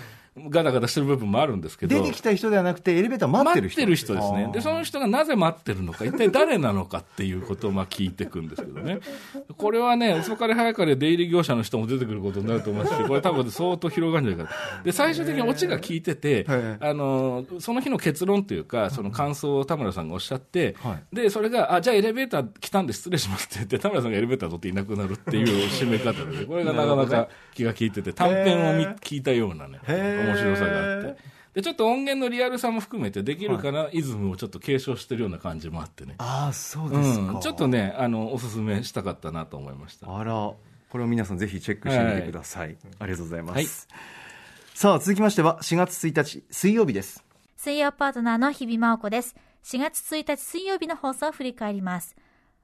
[0.49, 2.01] ガタガタしてる部分もあるんですけど。
[2.01, 4.49] 出てきた人ではなくてエレベーター待ってる人待ってる人ですね。
[4.53, 8.99] で、その人がなぜ待ってるのか、一体誰なのかっていうことをまあ聞いていくんですけどね。
[9.57, 14.83] これはね、遅かれ早かれ出入り業者の人も出てくることになると思いますし、これ多分相当広がるんじゃないかと。
[14.83, 31.17] で、最終的にオチが聞いてて、はいあの、その日の結論というか、その感想を田村さんがおっしゃって、はで、それが、あ、じゃあエレベーター来たんで失礼しますって言って、田村さんがエレベーター取っていなくなるっていう締め方で、これがなかなか気が利いてて、短編を見聞いたようなね、面白さがあって。
[31.55, 36.15] で、ちょっと音源のリアルさも含めて、できるかな、イズムをちょっと継承してるような感じもあってね。
[36.19, 40.15] ああそうですか、うん、ちょっとね、あの、おすすめしたかったなと思いました。
[40.15, 40.33] あら
[40.89, 43.67] これを皆さんぜひチェックしてみてください、ありがとうございます、はい
[44.73, 47.23] さあ続きましては4月1日水曜日です
[47.55, 49.35] 水曜パートナーの日々真央子です。
[49.63, 52.15] 4月1日水曜日の放送を振り返ります。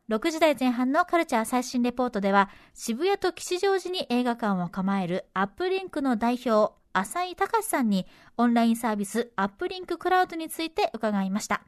[0.10, 8.06] 6時台前半のカルチャー最新レポートでは、渋谷と吉祥寺に映画館を構えるアップリンクの代表、浅井隆さんに
[8.38, 11.64] オンラインサービスアップリンククラウドについて伺いました。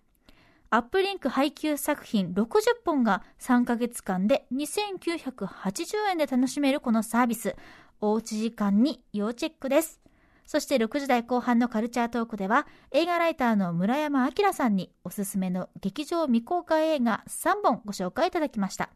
[0.70, 7.56] アップリンク配給作品60本が3ヶ月間で2980円で楽しめるこのサービス。
[8.02, 10.05] おうち時間に要チェックです。
[10.46, 18.90] そして6時台後半のカルチャートークでは映画ライターの村山明さんにおすすめの劇場未公開映画3本ご紹介いただきました。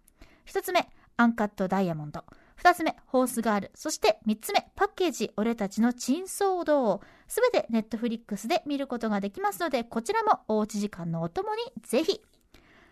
[0.46, 2.24] 1つ目、アンカットダイヤモンド。
[2.62, 3.72] 2つ目、ホースガール。
[3.74, 7.02] そして3つ目、パッケージ、俺たちの珍騒動。
[7.28, 12.22] すべてネットフリックスで見ることができますので、こちらもおうち時間のお供にぜひ。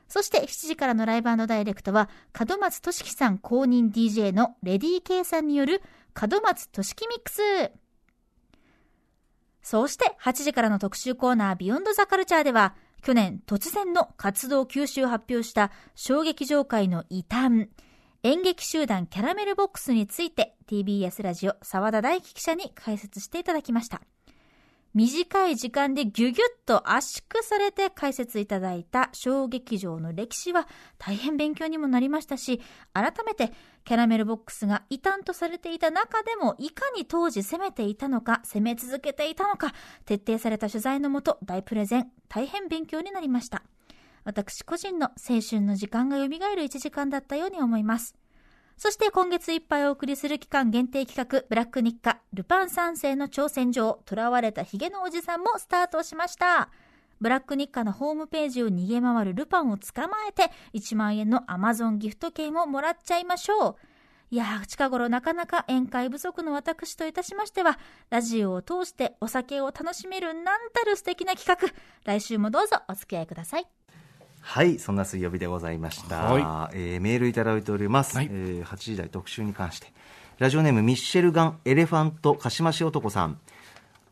[0.07, 2.09] そして7時からのライブダイレクトは、
[2.47, 5.81] 門松俊樹さん公認 DJ のレディー K さんによる
[6.19, 7.41] 門松俊樹ミックス。
[9.69, 17.67] そして8時からの特集コーナービヨンドザカルチャーでは、去年突然の活動休止を発表した小劇場界の異端、
[18.23, 24.01] 演劇集団キャラメルボックスについて TBS ラジオ沢田大樹記者に解説していただきました。
[24.97, 32.59] 短い時間でギュギュッと圧縮されて解説いただいた小劇場の歴史は大変勉強にもなりましたし、
[32.93, 33.53] 改めて
[33.85, 43.61] キャラメルボックスが異端とされていた中でもいかに当時攻めていたのか、攻め続けていたのか、徹底された取材のもと大プレゼン、大変勉強になりました。
[44.23, 48.15] 私個人の青春の時間が蘇る1時間だったように思います。
[48.77, 56.69] そして今月いっぱいお送りする期間限定企画、ブラック日課、ルパン三世の挑戦状、囚われたヒゲのおじさんもスタートしました。
[57.19, 63.75] ブラック日課のホームページを逃げ回るルパンを捕まえて、1万円の Amazon ギフト券をもらっちゃいましょう。
[64.29, 67.79] いやー、近頃なかなか宴会不足の私といたしましては、
[68.11, 73.76] ラジオを通してお酒を楽しめるなんたる素敵な企画、来週もどうぞお付き合いください。
[74.47, 78.29] はいそんな水曜日でございました、はえーメールいただいております、はい。
[78.31, 79.91] えー8時台特集に関して。
[80.37, 83.39] ラジオネームミッシェルガンエレファントかしまし男さん。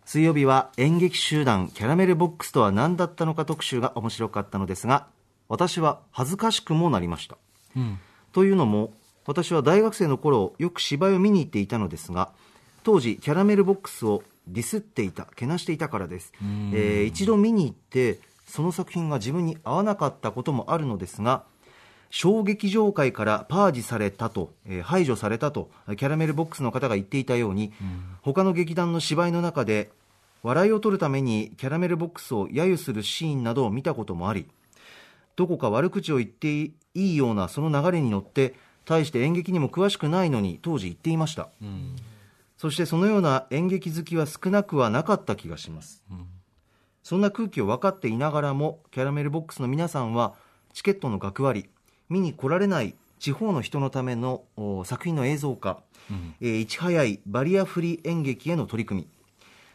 [0.04, 5.08] 水曜日は演劇集団キャラメルボックスとは何だったのか特集が面白かったのですが
[5.48, 7.38] 私は恥ずかしくもなりました、
[8.34, 8.92] というのも
[9.26, 12.30] 私は大学生の頃よく芝居を見に行っていたのですが
[12.84, 21.44] 当時キャラメルボックスをディスっていたけなしていたからです、えー一度見に行ってその作品が自分に合わなかったこともあるのですが
[22.10, 27.74] 小劇場界からパージされたと、えー排除されたとキャラメルボックスの方が言っていたように、
[28.22, 29.90] 他の劇団の芝居の中で
[30.44, 34.48] 笑いを取るためにキャラメルボックスを揶揄するシーンなどを見たこともあり
[35.36, 38.54] どこか悪口を言っていいようなその流れに乗って
[38.86, 41.50] 対して演劇にも詳しくないのに当時言っていました、
[42.58, 46.04] そしてそのような演劇好きは少なくはなかった気がします、
[47.06, 50.34] そんな空気を分かっていながらもキャラメルボックスの皆さんは
[50.74, 51.70] チケットの学割
[52.10, 55.84] 見に来られない地方の人のためのお作品の映像化、
[56.42, 59.08] えーいち早いバリアフリー演劇への取り組み。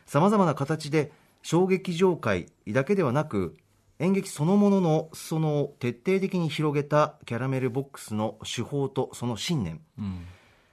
[0.07, 1.13] さまざまな形で
[1.43, 3.57] 小劇場界だけではなく
[4.01, 9.81] 演劇そのものの裾野を徹底的に広げたキャラメルボックスの手法とその信念、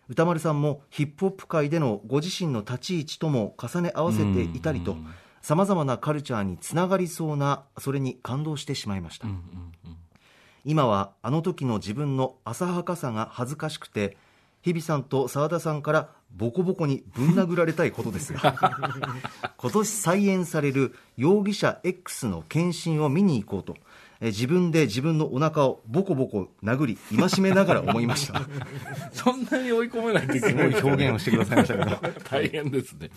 [0.10, 4.98] 歌丸さんもヒップホップ界でのご自身の立ち位置とも重ね合わせていたりと
[5.48, 9.30] さまざまなカルチャーにつながりそうなそれに感動してしまいました、
[10.66, 14.18] 今はあの時の自分の浅はかさが恥ずかしくて
[14.62, 18.60] 日比さんと澤田さんからボコボコにぶん殴られたいことですが
[19.56, 23.78] 今年再演される容疑者 X の検診を見に行こうと
[24.20, 28.42] え自分で自分のお腹をボコボコ殴り戒めながら思いました
[29.14, 33.10] そんなに追い込めないといけすごないい表現をしてくださいましたけど 大変ですね。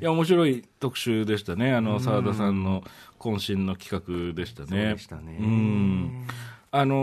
[0.00, 1.74] いや、面白い特集でしたね。
[1.74, 2.82] あの、澤田さんの
[3.18, 4.68] 渾身の企画でしたね。
[4.68, 6.26] そうでしたねうん。
[6.70, 6.94] あの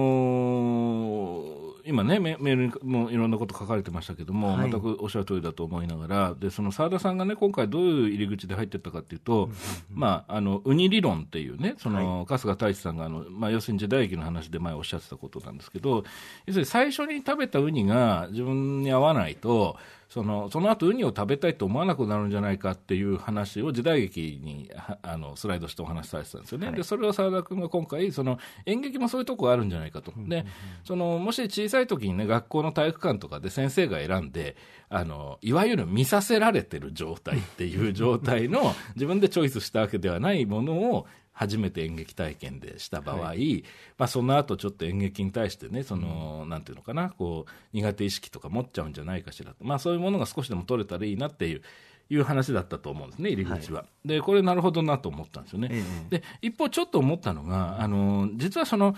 [1.62, 4.72] ー今ねメ、メールにもいろんなこと書かれてましたけども、はい。
[4.72, 9.50] 全くおっしゃる通りだと思いながら、で、その澤田さんがね、今回どういう入り口で入ってったかっていうと、
[9.92, 16.04] まあ、あの、ウニ理論っていうね、その、春日太一さんが、あの、まあ、要するに時代劇の話で前おっしゃってたことなんですけど、
[16.46, 19.78] 要するに最初に食べたウニが自分に合わないと、
[20.10, 30.46] そのその後ウニを食べたいと思わなくなるんじゃないかっていう話を時代劇にはあのスライドしてお話しされてたんですよね、でそれを澤田君が今回その演劇もそういうとこあるんじゃないかと、で
[30.84, 34.56] そのもし小さい時にね学校の体育館とかで先生が選んで
[34.90, 43.34] あのいわゆる見させられてる状態っていう状態の自分でチョイスしたわけではないものを初めて演劇体験でした場合、
[43.98, 51.62] まあ、その後ちょっと演劇に対してねその、なんていうのかなこう苦手意識とか持っちゃうんじゃないかしらと、まあ、そういうものが少しでも取れたらいいなっていう
[52.08, 55.72] いう話だったと思うんですね入り口は、でこれなるほどなと思ったんですよね、
[56.10, 58.96] で一方ちょっと思ったのがあの実はその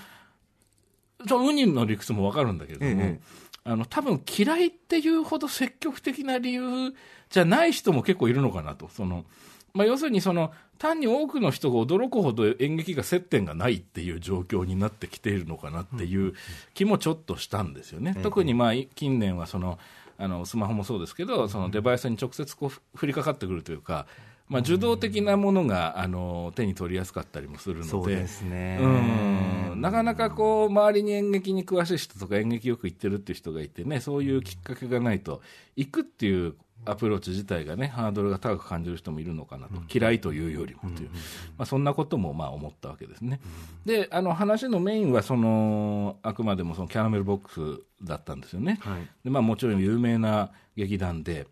[1.26, 3.48] ちょウニの理屈も分かるんだけれども、ええ。
[3.64, 6.94] あの多分嫌いっていうほど積極的な理由
[7.30, 8.88] じゃない人も結構いるのかなと。
[8.88, 9.26] その
[9.74, 16.34] まあ、要するにその単に多くの人が驚くほど演劇が接点がないっていう状況になってきているのかなっていう
[16.74, 18.16] 気もちょっとしたんですよね。
[18.24, 19.80] 特にまあ近年はその
[20.18, 24.08] あのスマホもそうですけどそのデバイスに直接こう降りかかってくるというか、
[24.48, 27.90] まあ、受動的なものがあの手に取りやすかったりもするので。
[27.90, 35.42] そうですねうんなかなかこう周りに演劇に詳しい人とか演劇よく行ってるっていう人がいてねそういうきっかけがないと
[35.76, 41.10] 行くっていうアプローチ自体がねハードルが高く感じる人もいるのかなと、嫌いというよりもという、
[41.58, 43.40] まあ、そんなこともまあ思ったわけですね。
[43.86, 48.80] であの話のメインはそのあくまでもそのキャラメルボックスだったんですよね。
[48.82, 51.48] はいでまあ、もちろん有名な劇団で。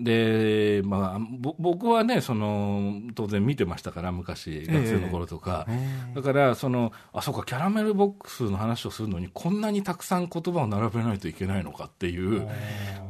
[0.00, 5.66] でまあ、ぼ僕はねその当然見てましたから昔学生の頃とか、
[6.14, 12.46] だからそのあそうかキャラメルボックスの話をするのにこんなにたくさん言葉を並べないといけないのかっていう、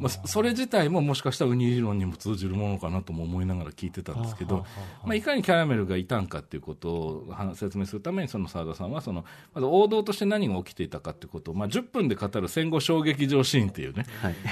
[0.00, 4.64] まあ、そそれ自体ももしかしたらウニ理論にも通じるものかなとも思いながら聞いてたんですけど、
[5.04, 14.06] まあ、いかにキャラメルがいたんかっていうことをは説明するためにその澤田さんはそのまず王道として何が起きていたかっていうことを、まあ、10分で語る戦後衝撃場シーンっていうね、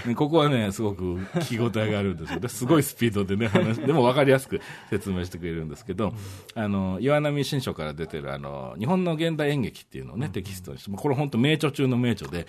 [0.06, 4.60] ねここはねすごく聞き応えがあるんですよですごいスピードでね話 でも分かりやすく
[4.90, 6.12] 説明してくれるんですけど、
[6.54, 12.46] あの岩波新書から出てるあの日本の現代演劇っていうのをね、テキストにしてこれ本当名著中の名著で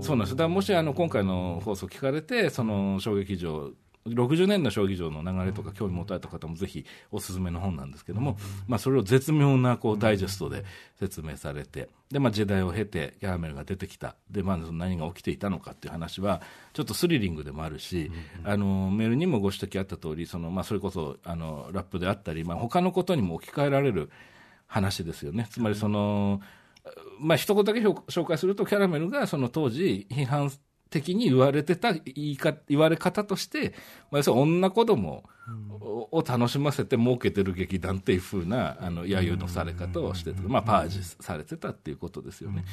[0.00, 0.32] そうなんです。
[0.32, 3.70] だからもしあの今回の放送聞かれてその衝撃場
[4.08, 10.64] 60年の将棋場の流れとか興味持たれた方もぜひおすすめの本なんですけども、まあ、それを絶妙なこうダイジェストで
[10.98, 14.16] 説明されてで、まあ、時代を経てキャラメルが出てきた。
[14.30, 16.40] で、まあ、何が起きていたのかっていう話は
[16.72, 18.10] ちょっとスリリングでもあるし、
[18.44, 24.10] あのメールにもご指摘あった通りそのまりそれこそあのラップであったり、まあ、他のことにも置き換えられる
[24.66, 25.48] 話ですよね。
[25.50, 26.40] つまりその、
[27.18, 30.50] まあ一言だけ紹介すると、キャラメルがその当時、批判
[30.90, 33.70] 的に言われてた言いか言われ方として、
[34.10, 35.24] まあ、要するに女子供を
[36.10, 42.64] を楽しませて儲けてる劇団っていうふうなあの揶揄のされ方をしてて、まあ、パージされてたっていうことですよね。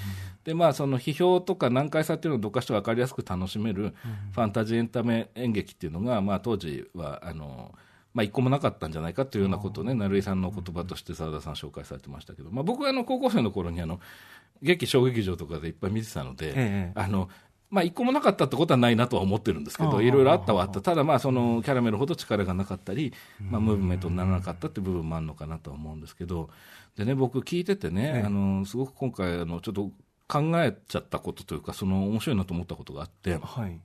[0.44, 3.94] でまあその批評とか難解さっていうのをどかして分かりやすく楽しめる
[4.34, 7.74] ファンタジーエンタメ演劇っていうのが、まあ、当時はあの
[8.16, 14.00] まあ、一個もなかったんじゃないかというようなことをね、成井さんの言葉として澤田さん紹介されてましたけど、まあ、僕はあの高校生の頃にあの、
[14.62, 16.92] 劇小劇場とかでいっぱい見てたので、ええ。
[16.96, 17.28] あの、
[17.70, 20.82] まあ、一個もなかったってことはないなとは思ってるんですけど、いろいろあったはあった。
[20.82, 26.50] ただまあ、その、キャラメルほど力がなかったり、まあ、ムーブメントにならなかったって部分もあるのかなとは思うんですけど、
[26.96, 28.24] でね、僕聞いててね、ええ。
[28.26, 29.92] あの、すごく今回、あの、ちょっと
[30.28, 33.80] 考えちゃったことというか、その、面白いなと思ったことがあって、はい。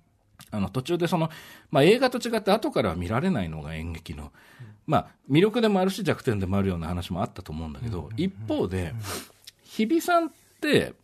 [0.51, 1.31] あの途中でその、
[1.71, 4.33] まあ、映画と違って後からは見られないのが演劇の、
[4.87, 8.95] まあ、魅力でもあるし弱点でもあるような話もあったと思うんだけど、一方で
[9.63, 10.33] 日比さん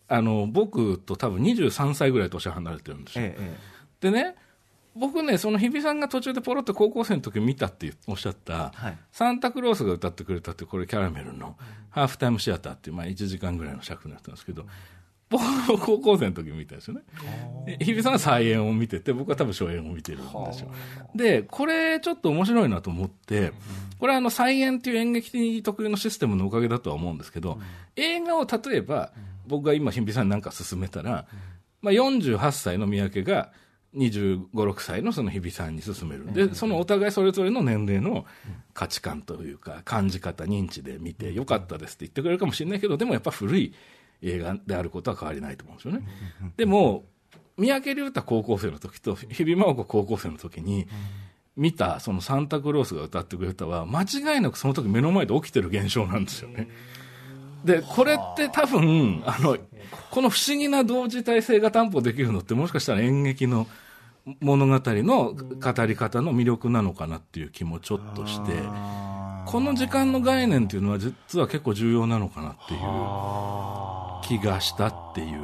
[0.08, 3.24] あの僕と多分23歳ぐらい年離れてるんですよ。
[3.24, 3.56] ええ
[4.00, 4.36] でね
[4.94, 11.56] 僕ねその日比さんが途中でポロって高校生の時見たっておっしゃった、はいサンタクロースが歌ってくれたってこれキャラメルの
[11.90, 14.66] ハーフタイムシアターっていう、まあ、1時間ぐらいの尺になってたんですけど
[15.28, 17.02] 高校生の時見たんですよね。
[17.66, 20.70] で日比さんは再演を見てて僕は多分初演を見てるんですよ。
[21.14, 23.52] でこれちょっと面白いなと思って
[23.98, 27.58] これはあの再演っていう演劇特有のシステムのおかげだとは思うんですけど、
[27.96, 29.12] 映画を例えば
[29.46, 31.26] 僕が今日比さんに何か勧めたら、
[31.80, 33.50] まあ、48歳の三宅が
[33.96, 36.32] 25、6歳のその日比さんに勧める。
[36.32, 38.26] で、そのお互いそれぞれの年齢の
[38.74, 43.72] 価値観というか、感じ方、認知で見て、よかったですって言ってくれるかもしれないけど、でもやっぱ古い
[44.22, 46.06] 映画であることは変わりないと思うんですよね。
[46.56, 47.04] でも、
[47.56, 50.86] 三宅龍太高校生の時と日比真央子高校生の時に、
[51.56, 56.68] 見たそのサンタクロースが歌ってくれる歌は、間違いなくその時目の前で起きてる現象なんですよね。
[57.64, 59.56] で、これって多分、あの、
[60.10, 63.66] この不思議な同時体制が担保できるのって、もしかしたら演劇の
[64.40, 68.52] 物語の語り方の魅力なのかなっていう気もちょっとして、
[69.46, 75.40] この時間の概念っていうのは実は結構重要なのかなっていう気がしたっていう、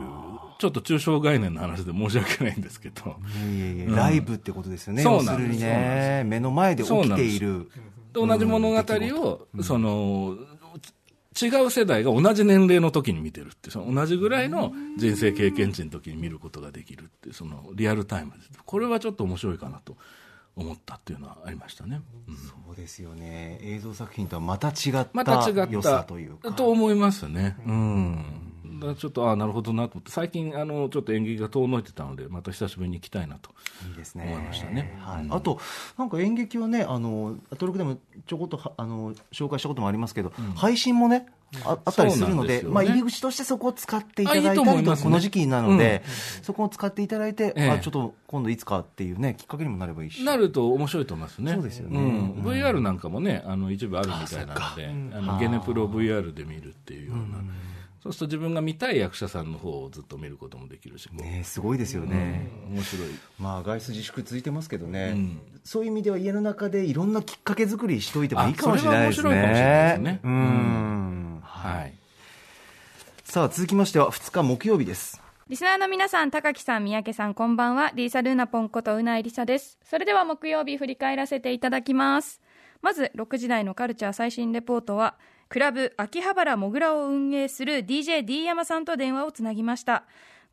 [0.58, 3.16] ちょっと抽象概念の話で申し訳ないんですけど。
[3.50, 3.94] いやいやうん。
[3.94, 5.54] ライブってことですよね、そうなんです。
[5.54, 7.70] 要するにね、目の前で起きている。
[8.12, 10.36] で同じ物語を、その、
[11.40, 18.38] 違う世代が同じ年齢の時に見てるって、その同じぐらいの人生経験値の時に見ることができるっていう、そのリアルタイムで。
[18.64, 19.96] これはちょっと面白いかなと
[20.56, 22.00] 思ったっていうのはありましたね。
[22.28, 23.58] うんそうですよね。
[23.62, 26.52] 映像作品とはまた違ったまた違った良さというか。
[26.52, 27.56] と思いますね。
[27.66, 28.51] うん。
[28.96, 33.50] ちょっと、ああ、なるほどなと思って、最近、あの、ちょっと演劇が遠のいてたので、また久しぶりに行きたいなと。
[33.88, 34.24] いいですね。
[34.26, 34.94] 思いましたね。
[34.98, 35.04] うん。
[35.04, 35.60] はいあと、
[35.98, 41.26] なんか演劇はね、あの、アトロクでもちょこっとは、あの、紹介したこともありますけど、配信もね、
[41.64, 42.68] ああったりするので、でね。
[42.70, 45.04] まあ入り口としてそこを使っていただいたりと、思いますね。
[45.04, 46.02] この時期なので、
[46.42, 47.70] そこを使っていただいて、ええ。
[47.70, 50.24] あちょっと今度いつかっていうね、きっかけにもなればいいし。
[50.24, 51.52] なると面白いと思いますね。
[51.52, 51.98] そうですよね。
[51.98, 52.02] ん。
[52.02, 52.42] うん。
[52.42, 57.44] VR なんかもね、あの一部あるみたいなので、あのゲネプロ VR で見るっていうような、
[58.02, 62.50] そうすると自分が見たい役者さんの方をずっと見ることもできるし、ねすごいですよね。
[62.68, 63.08] うん面白い。
[63.38, 69.28] まあ外出自粛続いてますけどね、うんそういう意味では家の中でいろんなきっかけ作りしといてもいいかもしれないですね。
[69.28, 71.40] あそれは面白いかもしれないですねうん。
[71.44, 71.94] はい。
[73.22, 75.22] さあ続きましては2日木曜日です。
[75.48, 77.92] リスナーの皆さん、高木さん、三宅さん、こんばんは。
[77.94, 79.78] リーサルウェポンこと宇内梨沙です。
[79.84, 82.40] それでは木曜日振り返らせていただきます。
[82.80, 85.14] まず、6時台のカルチャー最新レポートは、
[85.52, 90.04] クラブ秋葉原 MOGRA を運営する DJ D 山さんと電話をつなぎました。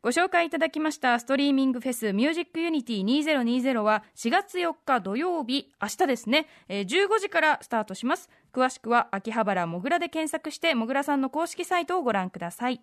[0.02, 8.30] ご紹介いただきましたストリーミングフェス Music Unity 2020は4月4日土曜日、明日ですね、え15時からスタートします。
[8.52, 12.82] 詳しくは秋葉原 MOGRA で検索して、 MOGRA さんの公式サイトをご覧ください。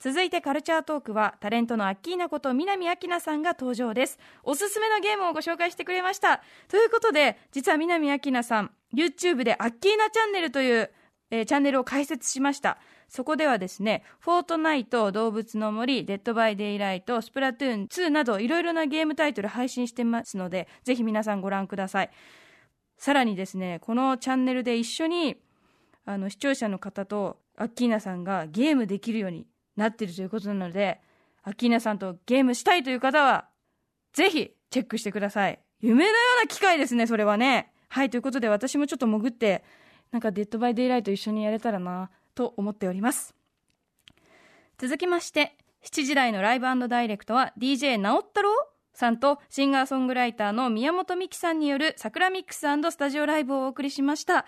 [0.00, 10.90] 続いてカルチャートークはタレントのアッキーナこと南明奈さんが登場ですおすすめのゲームをご紹介してくれましたということで実は南明奈さん YouTube でアッキーナチャンネルという、
[11.32, 12.78] えーチャンネルを開設しました。
[13.08, 22.10] そこではですね、フォートナイト、どうぶつの森、デッドバイデイライト、スプラトゥーン2などいろいろなゲームタイトル配信してますので、ぜひ皆さんご覧ください。
[22.98, 25.36] さらにですね、このチャンネルで一緒に
[26.04, 31.00] あの視聴者の方とアッキーナさんがゲームできるようになってるということなので
[31.42, 33.48] アッキーナさんとゲームしたいという方は
[34.12, 35.58] ぜひチェックしてください。
[35.80, 37.72] 夢のような機会ですねそれはね。
[37.88, 39.64] はいということで私もちょっと潜って
[40.12, 43.34] なんかデッドバイデイライト一緒にやれたらなと思っております。
[44.78, 48.50] 続きまして7時台のライブダイレクトは DJ 直太郎
[48.94, 54.44] さんとシンガーソングライターの宮本美樹さんによる桜ミックススタジオライブをお送りしました。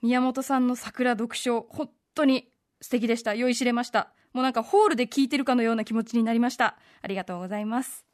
[0.00, 2.48] 宮本さんの桜読書本当に
[2.80, 3.34] 素敵でした。
[3.34, 4.12] 酔いしれました。
[4.32, 6.78] もうなんかホールで聴いてるかのような気持ちになりました。
[7.02, 8.09] ありがとうございます。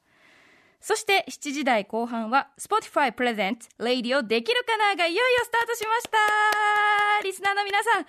[0.79, 6.17] そして7時台後半は Spotify Present Radio できるかながいよいよスタートしました。
[7.23, 8.05] リスナーの皆さん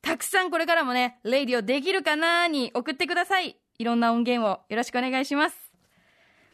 [0.00, 3.56] たくさんこれからもね Radio できるかなに送ってください。
[3.78, 5.56] いろんな音源をよろしくお願いします。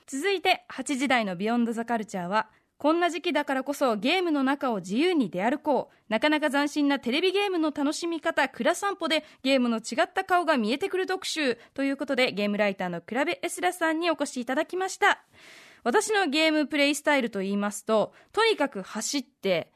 [0.06, 2.48] 続いて8時台のビヨンドザカルチャーは
[2.78, 5.96] こんな時期だからこそゲームの中を自由に出歩こう。
[6.08, 11.58] なかなか斬新なテレビゲームの楽しみ方クラ散歩でゲームの違った顔が見えてくる特集。
[11.74, 15.20] ということでゲームライターのクラベエスラさんにお越しいただきました。
[15.82, 19.72] 私のゲームプレイスタイルと言いますととにかく走って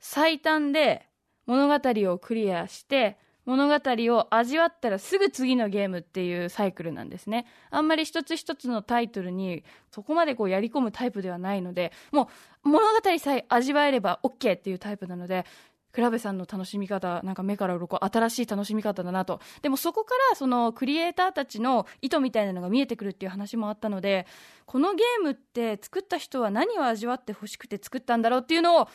[0.00, 1.06] 最短で
[1.46, 1.80] 物語
[2.12, 12.28] をクリアして物語を味わったらすぐ次のゲームっていうサイクルなんですねあんまり一つ一つのタイトルにそこまでこうやり込むタイプではないのでも
[12.64, 15.46] う物語さえ味わえれば OK っていうタイプなので
[15.92, 24.26] クラベさんの楽しみ方なんか目から鱗新しい楽しみ方だなとでもそこからそのクリエイターたちの意図みたいなのが見えてくるっていう話もあったので
[24.66, 28.88] このゲームって作った人は何を味わってほしくて作ったんだろうっていうのを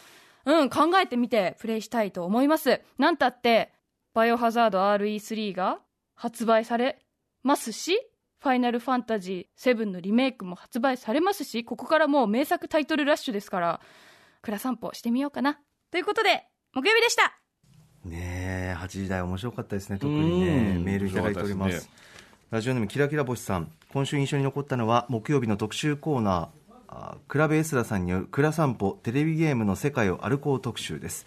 [0.46, 2.82] うん、考えてみてプレイしたいと思います。
[2.98, 3.72] なんたって、
[4.16, 5.80] バイオハザード RE3 が
[6.16, 7.00] 発売され
[7.44, 8.00] ますし、
[8.40, 13.82] ファイナルファンタジー7のリメイクも発売されますし、ここからもう名作タイトルラッシュですから、
[14.42, 15.60] クラ散歩してみようかな。
[15.92, 17.38] ということで、木曜日でした。
[18.06, 20.76] ねえ8時台面白かったですね特にね。
[20.78, 20.84] うん。
[20.86, 21.90] メールいただいております。
[22.52, 23.70] ラジオネームキラキラ星さん。
[23.92, 26.48] 今週印象に残ったのは木曜日の特集コーナー。
[26.88, 31.26] あクラブエスラさんによる「クラ散歩テレビゲームの世界を歩こう」特集です、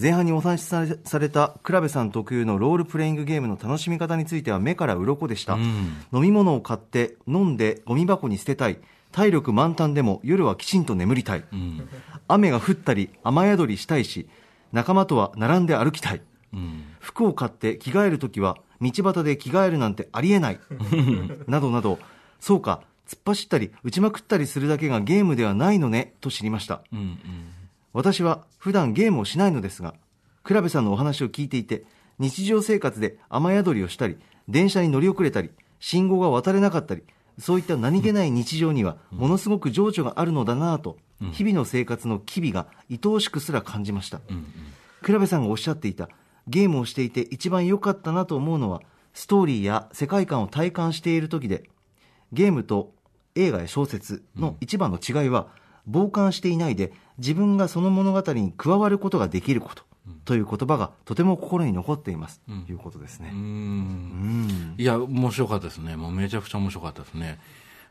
[0.00, 0.64] 前半にお話し
[1.04, 8.78] されたクラベさん特有のロールプレイングゲームの楽しみ方については目から鱗でした、飲み物を買って飲んでゴミ箱に捨てたい。
[9.12, 11.44] 体力満タンでも夜はきちんと眠りたい、
[12.28, 14.26] 雨が降ったり雨宿りしたいし
[14.72, 16.22] 仲間とは並んで歩きたい、
[16.98, 20.60] 服を買って着替えるときは道端で着替えるなんてありえない。
[21.46, 21.98] などなど。
[22.40, 26.82] そうか突っ走ったり打ちまくったりするだけがゲームではないのねと知りました、
[27.92, 29.94] 私は普段ゲームをしないのですが
[30.42, 31.84] クラベさんのお話を聞いていて
[32.18, 34.18] 日常生活で雨宿りをしたり
[34.48, 37.02] 電車に乗り遅れたり信号が渡れなかったり
[37.38, 40.98] そういった何気ない日常にはものすごく情緒があるのだなぁと
[41.32, 44.20] 日々の生活の機微が愛おしくすら感じました、
[45.02, 46.08] クラベさんがおっしゃっていた
[46.48, 48.82] ゲームをしていて一番良かったなと思うのは
[49.14, 51.70] ストーリーや世界観を体感している時で
[52.32, 52.92] ゲームと
[53.34, 55.48] 映画や小説の一番の違いは、
[55.90, 59.84] 傍観していないで自分がその物語に加わることができること、
[60.24, 64.74] という言葉がとても心に残っています、ということですね、うん。
[64.78, 65.96] いや、面白かったですね。
[65.96, 67.38] もうめちゃくちゃ面白かったですね。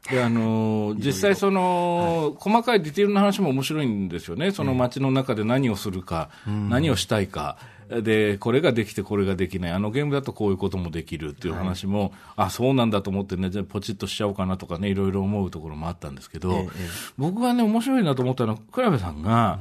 [0.10, 4.52] で、あのー 実際その、細かいディテールの話も面白いんですよね。
[4.52, 7.58] その街の中で何をするか、何をしたいか。
[8.00, 9.72] で、これができてこれができない。
[9.72, 16.70] あのゲームだとこういうこともできるっていう話も、あ、そうなんだと思ってね、じゃあポチッとしちゃおうかなとかね、いろいろ思うところもあったんですけど、ええ
[17.18, 19.60] 僕はね、面白いなと思ったのは、倉部さんが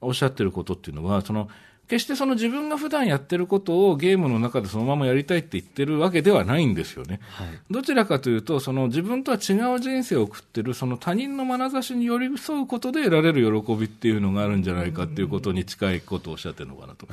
[0.00, 1.48] おっしゃってることっていうのは、その、
[1.92, 7.20] 決してその自分が普段やってることをゲームの中でそのままやりたいって言ってるわけではないんですよね。
[7.70, 17.06] どちらかというと、その自分とは違う人生を送ってる、その他人の眼差しに寄り添うことで得られる喜びっていうのがあるんじゃないかっていうことに近いことをおっしゃってるのかなと。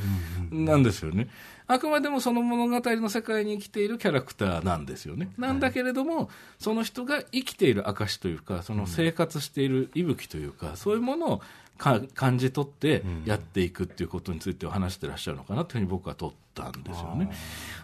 [0.49, 1.27] なんですよね。
[1.67, 5.29] あくまでもその物語の世界に生きているキャラクターなんですよね。
[5.37, 11.41] なんだけれども、その人が生きている証というか、その生活している息吹というか、そういうものを
[11.79, 17.31] か感じ取ってやっていくっていうことについては話してらっしゃるのかなというふうに僕は取ったんですよね。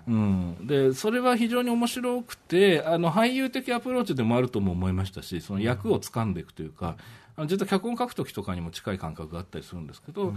[0.07, 6.97] うん、でそれは非常に面白くてあの俳優的アプローチでもあるとも思いましたしその役を掴んでいくというか、
[7.37, 10.33] あの実は脚本書くときとかにも近い感覚があったりするんですけど、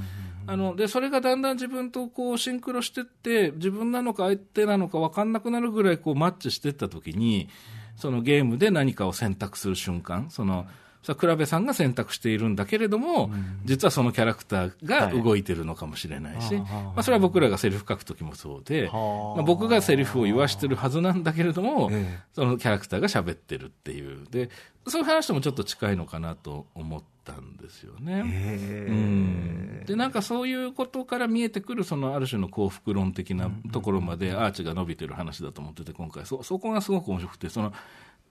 [0.47, 7.49] あのでそれがだんだん自分とこうシンクロしてって自分なのか相手なのか分かんなくなるぐらいこうマッチしていったときに
[7.97, 10.67] そのゲームで何かを選択する瞬間その
[11.03, 13.31] それは倉部さんが選択しているんだけれども、
[13.65, 21.91] 実はそのキャラクターが動いてるのかもしれないし、まあ、それは僕らがセリフ書くときもそうで、まあ、僕がセリフを言わしてるはずなんだけれども、
[22.35, 24.27] そのキャラクターが喋ってるっていう。
[24.31, 24.51] で
[24.87, 28.21] そういう話ともちょっと近いのかなと思ったんですよね。
[28.21, 29.85] うん。
[29.87, 37.73] でなんかそういうことから見えてくるそのある種の幸福論的なところまでアーチが伸びてる話だと思ってて今回そそこがすごく面白くてその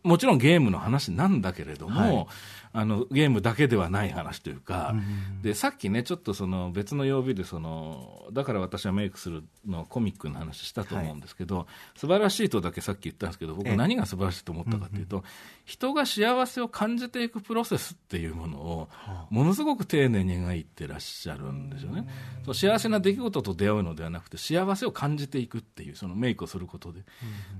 [0.07, 2.27] もちろんゲームの話なんだけれども、
[2.73, 4.95] あのゲームだけではない話というか、
[5.41, 13.75] でさっきねちょっとその別の曜日でそのだから私はメイクするのコミックの話したと思うんですけど、素晴らしいとだけさっき言ったんですけど僕ええ。
[13.75, 15.23] 何が素晴らしいと思ったかというと、
[15.65, 18.89] 人が幸せを感じていくプロセスっていうものを
[19.29, 22.07] ものすごく丁寧に描いてらっしゃるんですよね。
[22.45, 27.01] そう幸せな出来事と出会うのではなくて幸せを感じていくっていうそのメイクをすることで。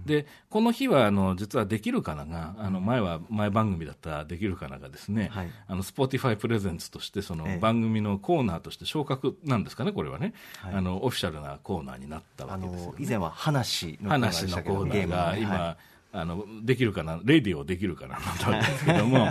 [0.05, 5.49] でこの日はあの実はできるかながあの前は前番組だったできるかながですね、はい。
[5.67, 7.57] あの Spotify presents としてそのええ。
[7.59, 10.73] 番組のコーナーとして昇格なんですかねこれはね、はい。
[10.75, 12.97] あのオフィシャルなコーナーになったわあけですよ、ね。
[12.99, 15.77] の以前は話のコーナーで話のしたけどコーナーが今、は
[16.13, 19.27] あのできるかな、レディオできるかな、 なったわけですけども、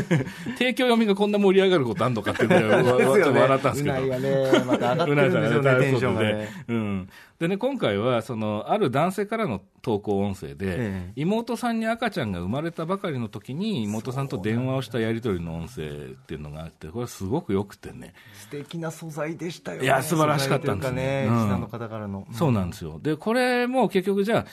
[0.58, 4.04] 提供読みがこんな盛り上がることあんのかっていうぐらい わわちょっと笑ったんですけど。
[4.04, 5.80] うなねまた上がってるんでね。
[5.80, 6.48] テンションがね。
[6.68, 7.08] うん、
[7.38, 10.76] でね今回はそのある男性からの投稿音声で、え
[11.08, 11.12] え。
[11.16, 15.88] 妹さんに赤ちゃんが生まれたばかりの時に妹さんと電話をしたやり取りの音声っ
[16.26, 19.84] ていうのがあってこれすごくよくてね、素敵な素材でしたよね。
[19.84, 21.60] いや素晴らしかったんです素材というかねうん。
[21.60, 22.26] の方からの。
[22.32, 22.98] そうなんですよ。
[23.02, 24.46] で、これも結局じゃあ、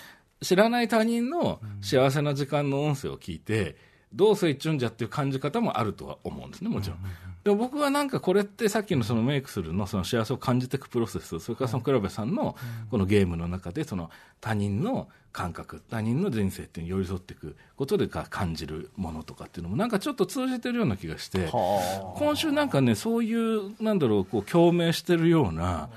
[0.44, 3.76] 知らない他人の幸せな時間の音声を聞いて、
[4.14, 7.00] どうせ言っちゅうんじゃっていう感じ方もあるとは思うんですね、もちろん。
[7.44, 12.56] でも僕はなんかこれってさっきのそのメイクするのその幸せを感じていくプロセス、それからその倉部さんの
[12.91, 25.89] このゲームの中でその他人の感覚、他人の人生っていうのに寄り添っていくことでか感じるものとかっていうのもなんかちょっと通じてるような気がして、今週なんかね、そういう、なんだろう、こう共鳴してるような、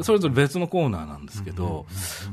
[0.00, 1.86] それぞれ別のコーナーなんですけど、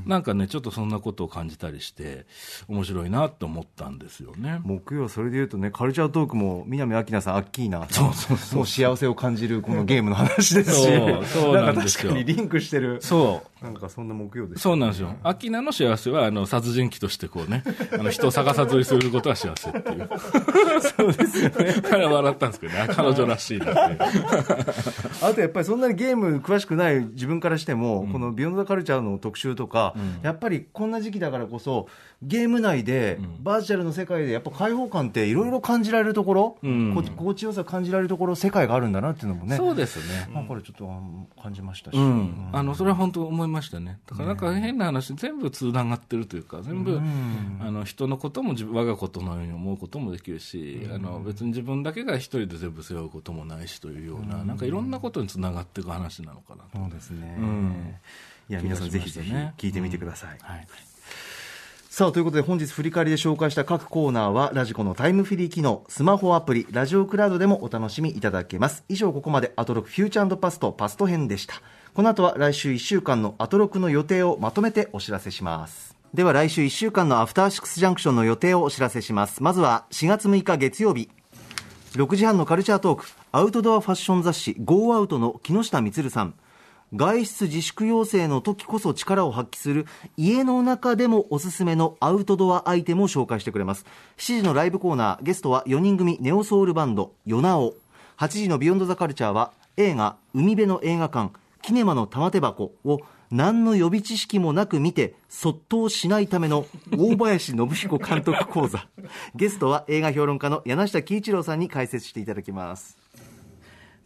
[0.05, 2.25] なんかね、ちょっとそんなことを感じたりして、
[2.67, 4.59] 面白いなと思ったんですよね。
[4.63, 13.58] 木曜それでいうとねカルチャートークも南明菜さんアッキーナそうそうそうもう幸せを感じるこのゲームの話ですしそうそうなんかですよ確かにリンクしてるそう。
[13.61, 14.61] なんかそんな木曜です。
[14.61, 15.15] そうなんですよ。
[15.21, 20.09] アキナの幸せは、あの、殺人鬼としてこうね、あの、人を逆さずりすることは幸せっていう。
[20.97, 21.81] そうですよね。
[21.83, 23.99] 彼は笑ったんですけどね、彼女らしいなっていう。
[25.21, 31.87] あとやっぱりそんなにゲーム詳しくない自分からしても、このビヨンドザカルチャーの特集とか、やっぱりこんな時期だからこそ、
[32.21, 36.93] ゲーム内で、バーチャルの世界でやっぱ開放感っていろいろ感じられるところ、ん。
[36.93, 39.55] こ心地よさ感じられるところ、世界があるんだなっていうのもね。
[39.55, 40.27] そうですね。
[40.33, 41.97] まあこれちょっとあ感じましたし。
[41.97, 46.99] うん、あのそれは本当思いましたね、だからなんか変な話、全部つながってるというか、全部、
[47.61, 56.79] あの人のことも自分我がことのように思うこともできるし、あの別に自分だけが一人で全部背負うこともないしというような、なんかいろんなことにつながっていく話なのかなと。
[56.79, 57.37] そうですね。
[57.39, 57.95] ん。
[58.49, 60.37] いや、皆さんぜひぜひ聞いてみてください。
[60.41, 60.67] はい
[61.99, 68.85] さあ、ということで本日振り返りで紹介した各コーナーはラジコのタイムフィリー機能、スマホアプリ、ラジオクラウドでもお楽しみいただけます。
[68.87, 71.55] 以上ここまでアトロクフューチャーパストパスト編でした。
[71.93, 75.97] この後は来週1週間のアトロクの予定をまとめてお知らせします。
[76.13, 79.43] では来週1週間のアフターシックスジャンクションの予定をお知らせします。
[79.43, 81.09] まずは4月6日月曜日。
[81.95, 86.33] 6時半のカルチャートーク、アウトドアファッション雑誌 Go Out の木下光さん。
[86.95, 89.85] 外出自粛要請の時こそ力を発揮する
[90.17, 93.85] 家の中でもおすすめのアウトドアアイテムを紹介してくれます
[94.17, 97.75] 7時のライブコーナーゲストは4人組ネオソウルバンドヨナオ
[98.17, 101.31] 8時のビヨンドザカルチャーは映画海辺の映画館
[101.61, 102.99] キネマの玉手箱を
[103.31, 106.65] 何の予備知識もなく見て、そっとしないための
[106.97, 108.87] 大林信彦監督講座。
[109.35, 112.97] ゲストは映画評論家の柳下喜一郎さんに解説していただきます。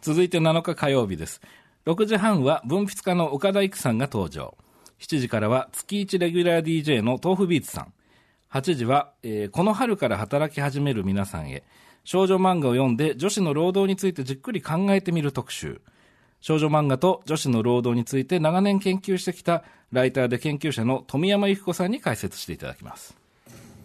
[0.02, 1.40] 続いて7日火曜日です。
[1.86, 4.56] 6時半は文筆家の岡田育さんが登場。
[5.00, 7.94] 7時からは月1レギュラー DJ の豆腐ビーツさん。
[8.54, 11.64] 8時は、えーこの春から働き始める皆さんへ、
[12.06, 15.82] 少女漫画を読んで女子の労働についてじっくり考えてみる特集。
[16.40, 23.18] 少女漫画と女子の労働について長年研究してきたライターで研究者の富山由紀子さんに解説していただきます。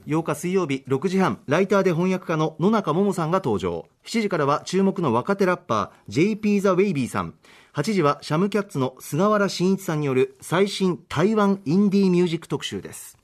[0.07, 3.88] 8日水曜日6時半、ライターで翻訳家の野中桃さんが登場。
[4.07, 7.34] 7時からは注目の若手ラッパー、JP ザ・ウェイビーさん。
[7.79, 13.16] 8時はシャムキャッツの菅原慎一さんによる最新台湾インディーミュージック特集です。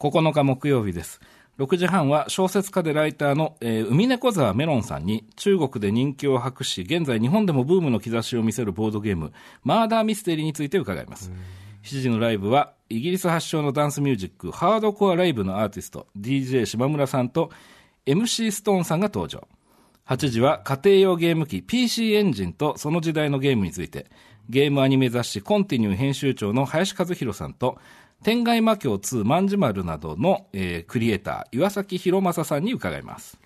[0.00, 1.20] 9日木曜日です。
[1.60, 11.30] 6時半は小説家でライターの、えー海猫沢メロンさんに中国で人気を博し、現在日本でもブームの兆しを見せるボードゲーム、マーダーミステリーについて伺います。
[11.84, 17.52] 7時のライブは、イギリス発祥のダンスミュージック、ハードコアライブのアーティスト、DJ 島村さんと
[18.04, 19.46] MC ストーンさんが登場。
[20.08, 24.06] 8時は家庭用ゲーム機 PC エンジンとその時代のゲームについて、
[24.48, 27.78] ゲームアニメ雑誌コンティニュー編集長の林和弘さんと、
[28.22, 33.38] 天外魔境2卍丸などの、えークリエイター、岩崎啓眞さんに伺います。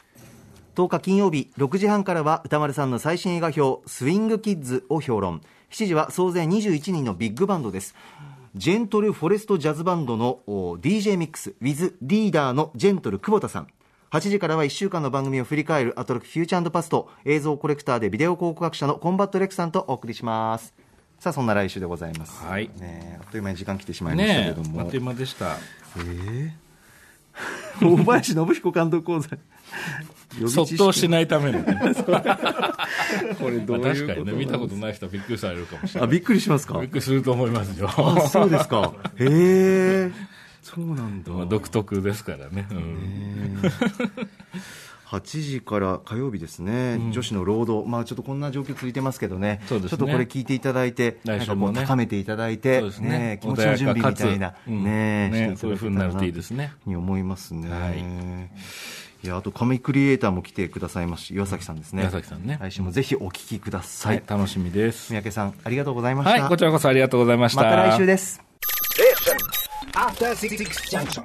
[0.76, 5.40] 10日金曜日6時半からは宇多丸さんの最新映画評スイングキッズを評論。
[5.70, 7.94] 7時は総勢21人のビッグバンドです。
[8.54, 13.68] ジェントルフォレストジャズバンドの DJ ミックス with リーダーのジェントル久保田さん。
[14.17, 20.73] 8時からは1週間の番組を振り返るアトロク Future Past 映像コレクターでビデオ考古学者のコンバット REC さんとお送りします
[21.21, 25.57] さあそんな来週でございます、はいねえあっという間に時間来てしまいましたけねれども、え、あっという間でした。
[27.83, 29.29] 大林信彦監督講座
[30.49, 31.79] そっとしないためのね。
[33.39, 36.09] これどう確かにね、見たことない人はびっくりされるかもしれない。
[36.09, 36.79] あびっくりしますか？
[36.79, 37.91] びっくりすると思いますよ。
[37.91, 38.95] あそうですか。
[39.17, 40.11] へえ。
[40.67, 41.33] そうなんだ。
[41.33, 42.67] まあ独特ですからね。
[42.73, 43.62] うん。
[45.07, 49.99] 8 時から火曜日ですね、女子の労働、まあ、ちょっとこんな状況続いてますけどね、そうですね。
[49.99, 52.91] ちょっとこれ聞いていただいて、なんかもね高めていただいて、ね。
[53.01, 53.39] ね。
[53.41, 54.83] 気持ちの準備みたいな、うん。
[54.83, 56.73] ねそういう風になるといいですね。
[56.85, 57.71] に思いますね。
[57.71, 58.05] はい。
[59.25, 61.27] いやあと紙クリエイターも来てくださいます。
[61.27, 62.03] し岩崎さんですね。
[62.03, 62.59] 岩崎さんね。
[62.61, 65.12] 来週もぜひお聞きくださ、はいい、楽しみです。
[65.12, 67.62] 三宅さんありがとうございました、はい、こちらこそありがとうございました。
[67.62, 68.45] また来週です
[69.97, 71.24] After Six Junction.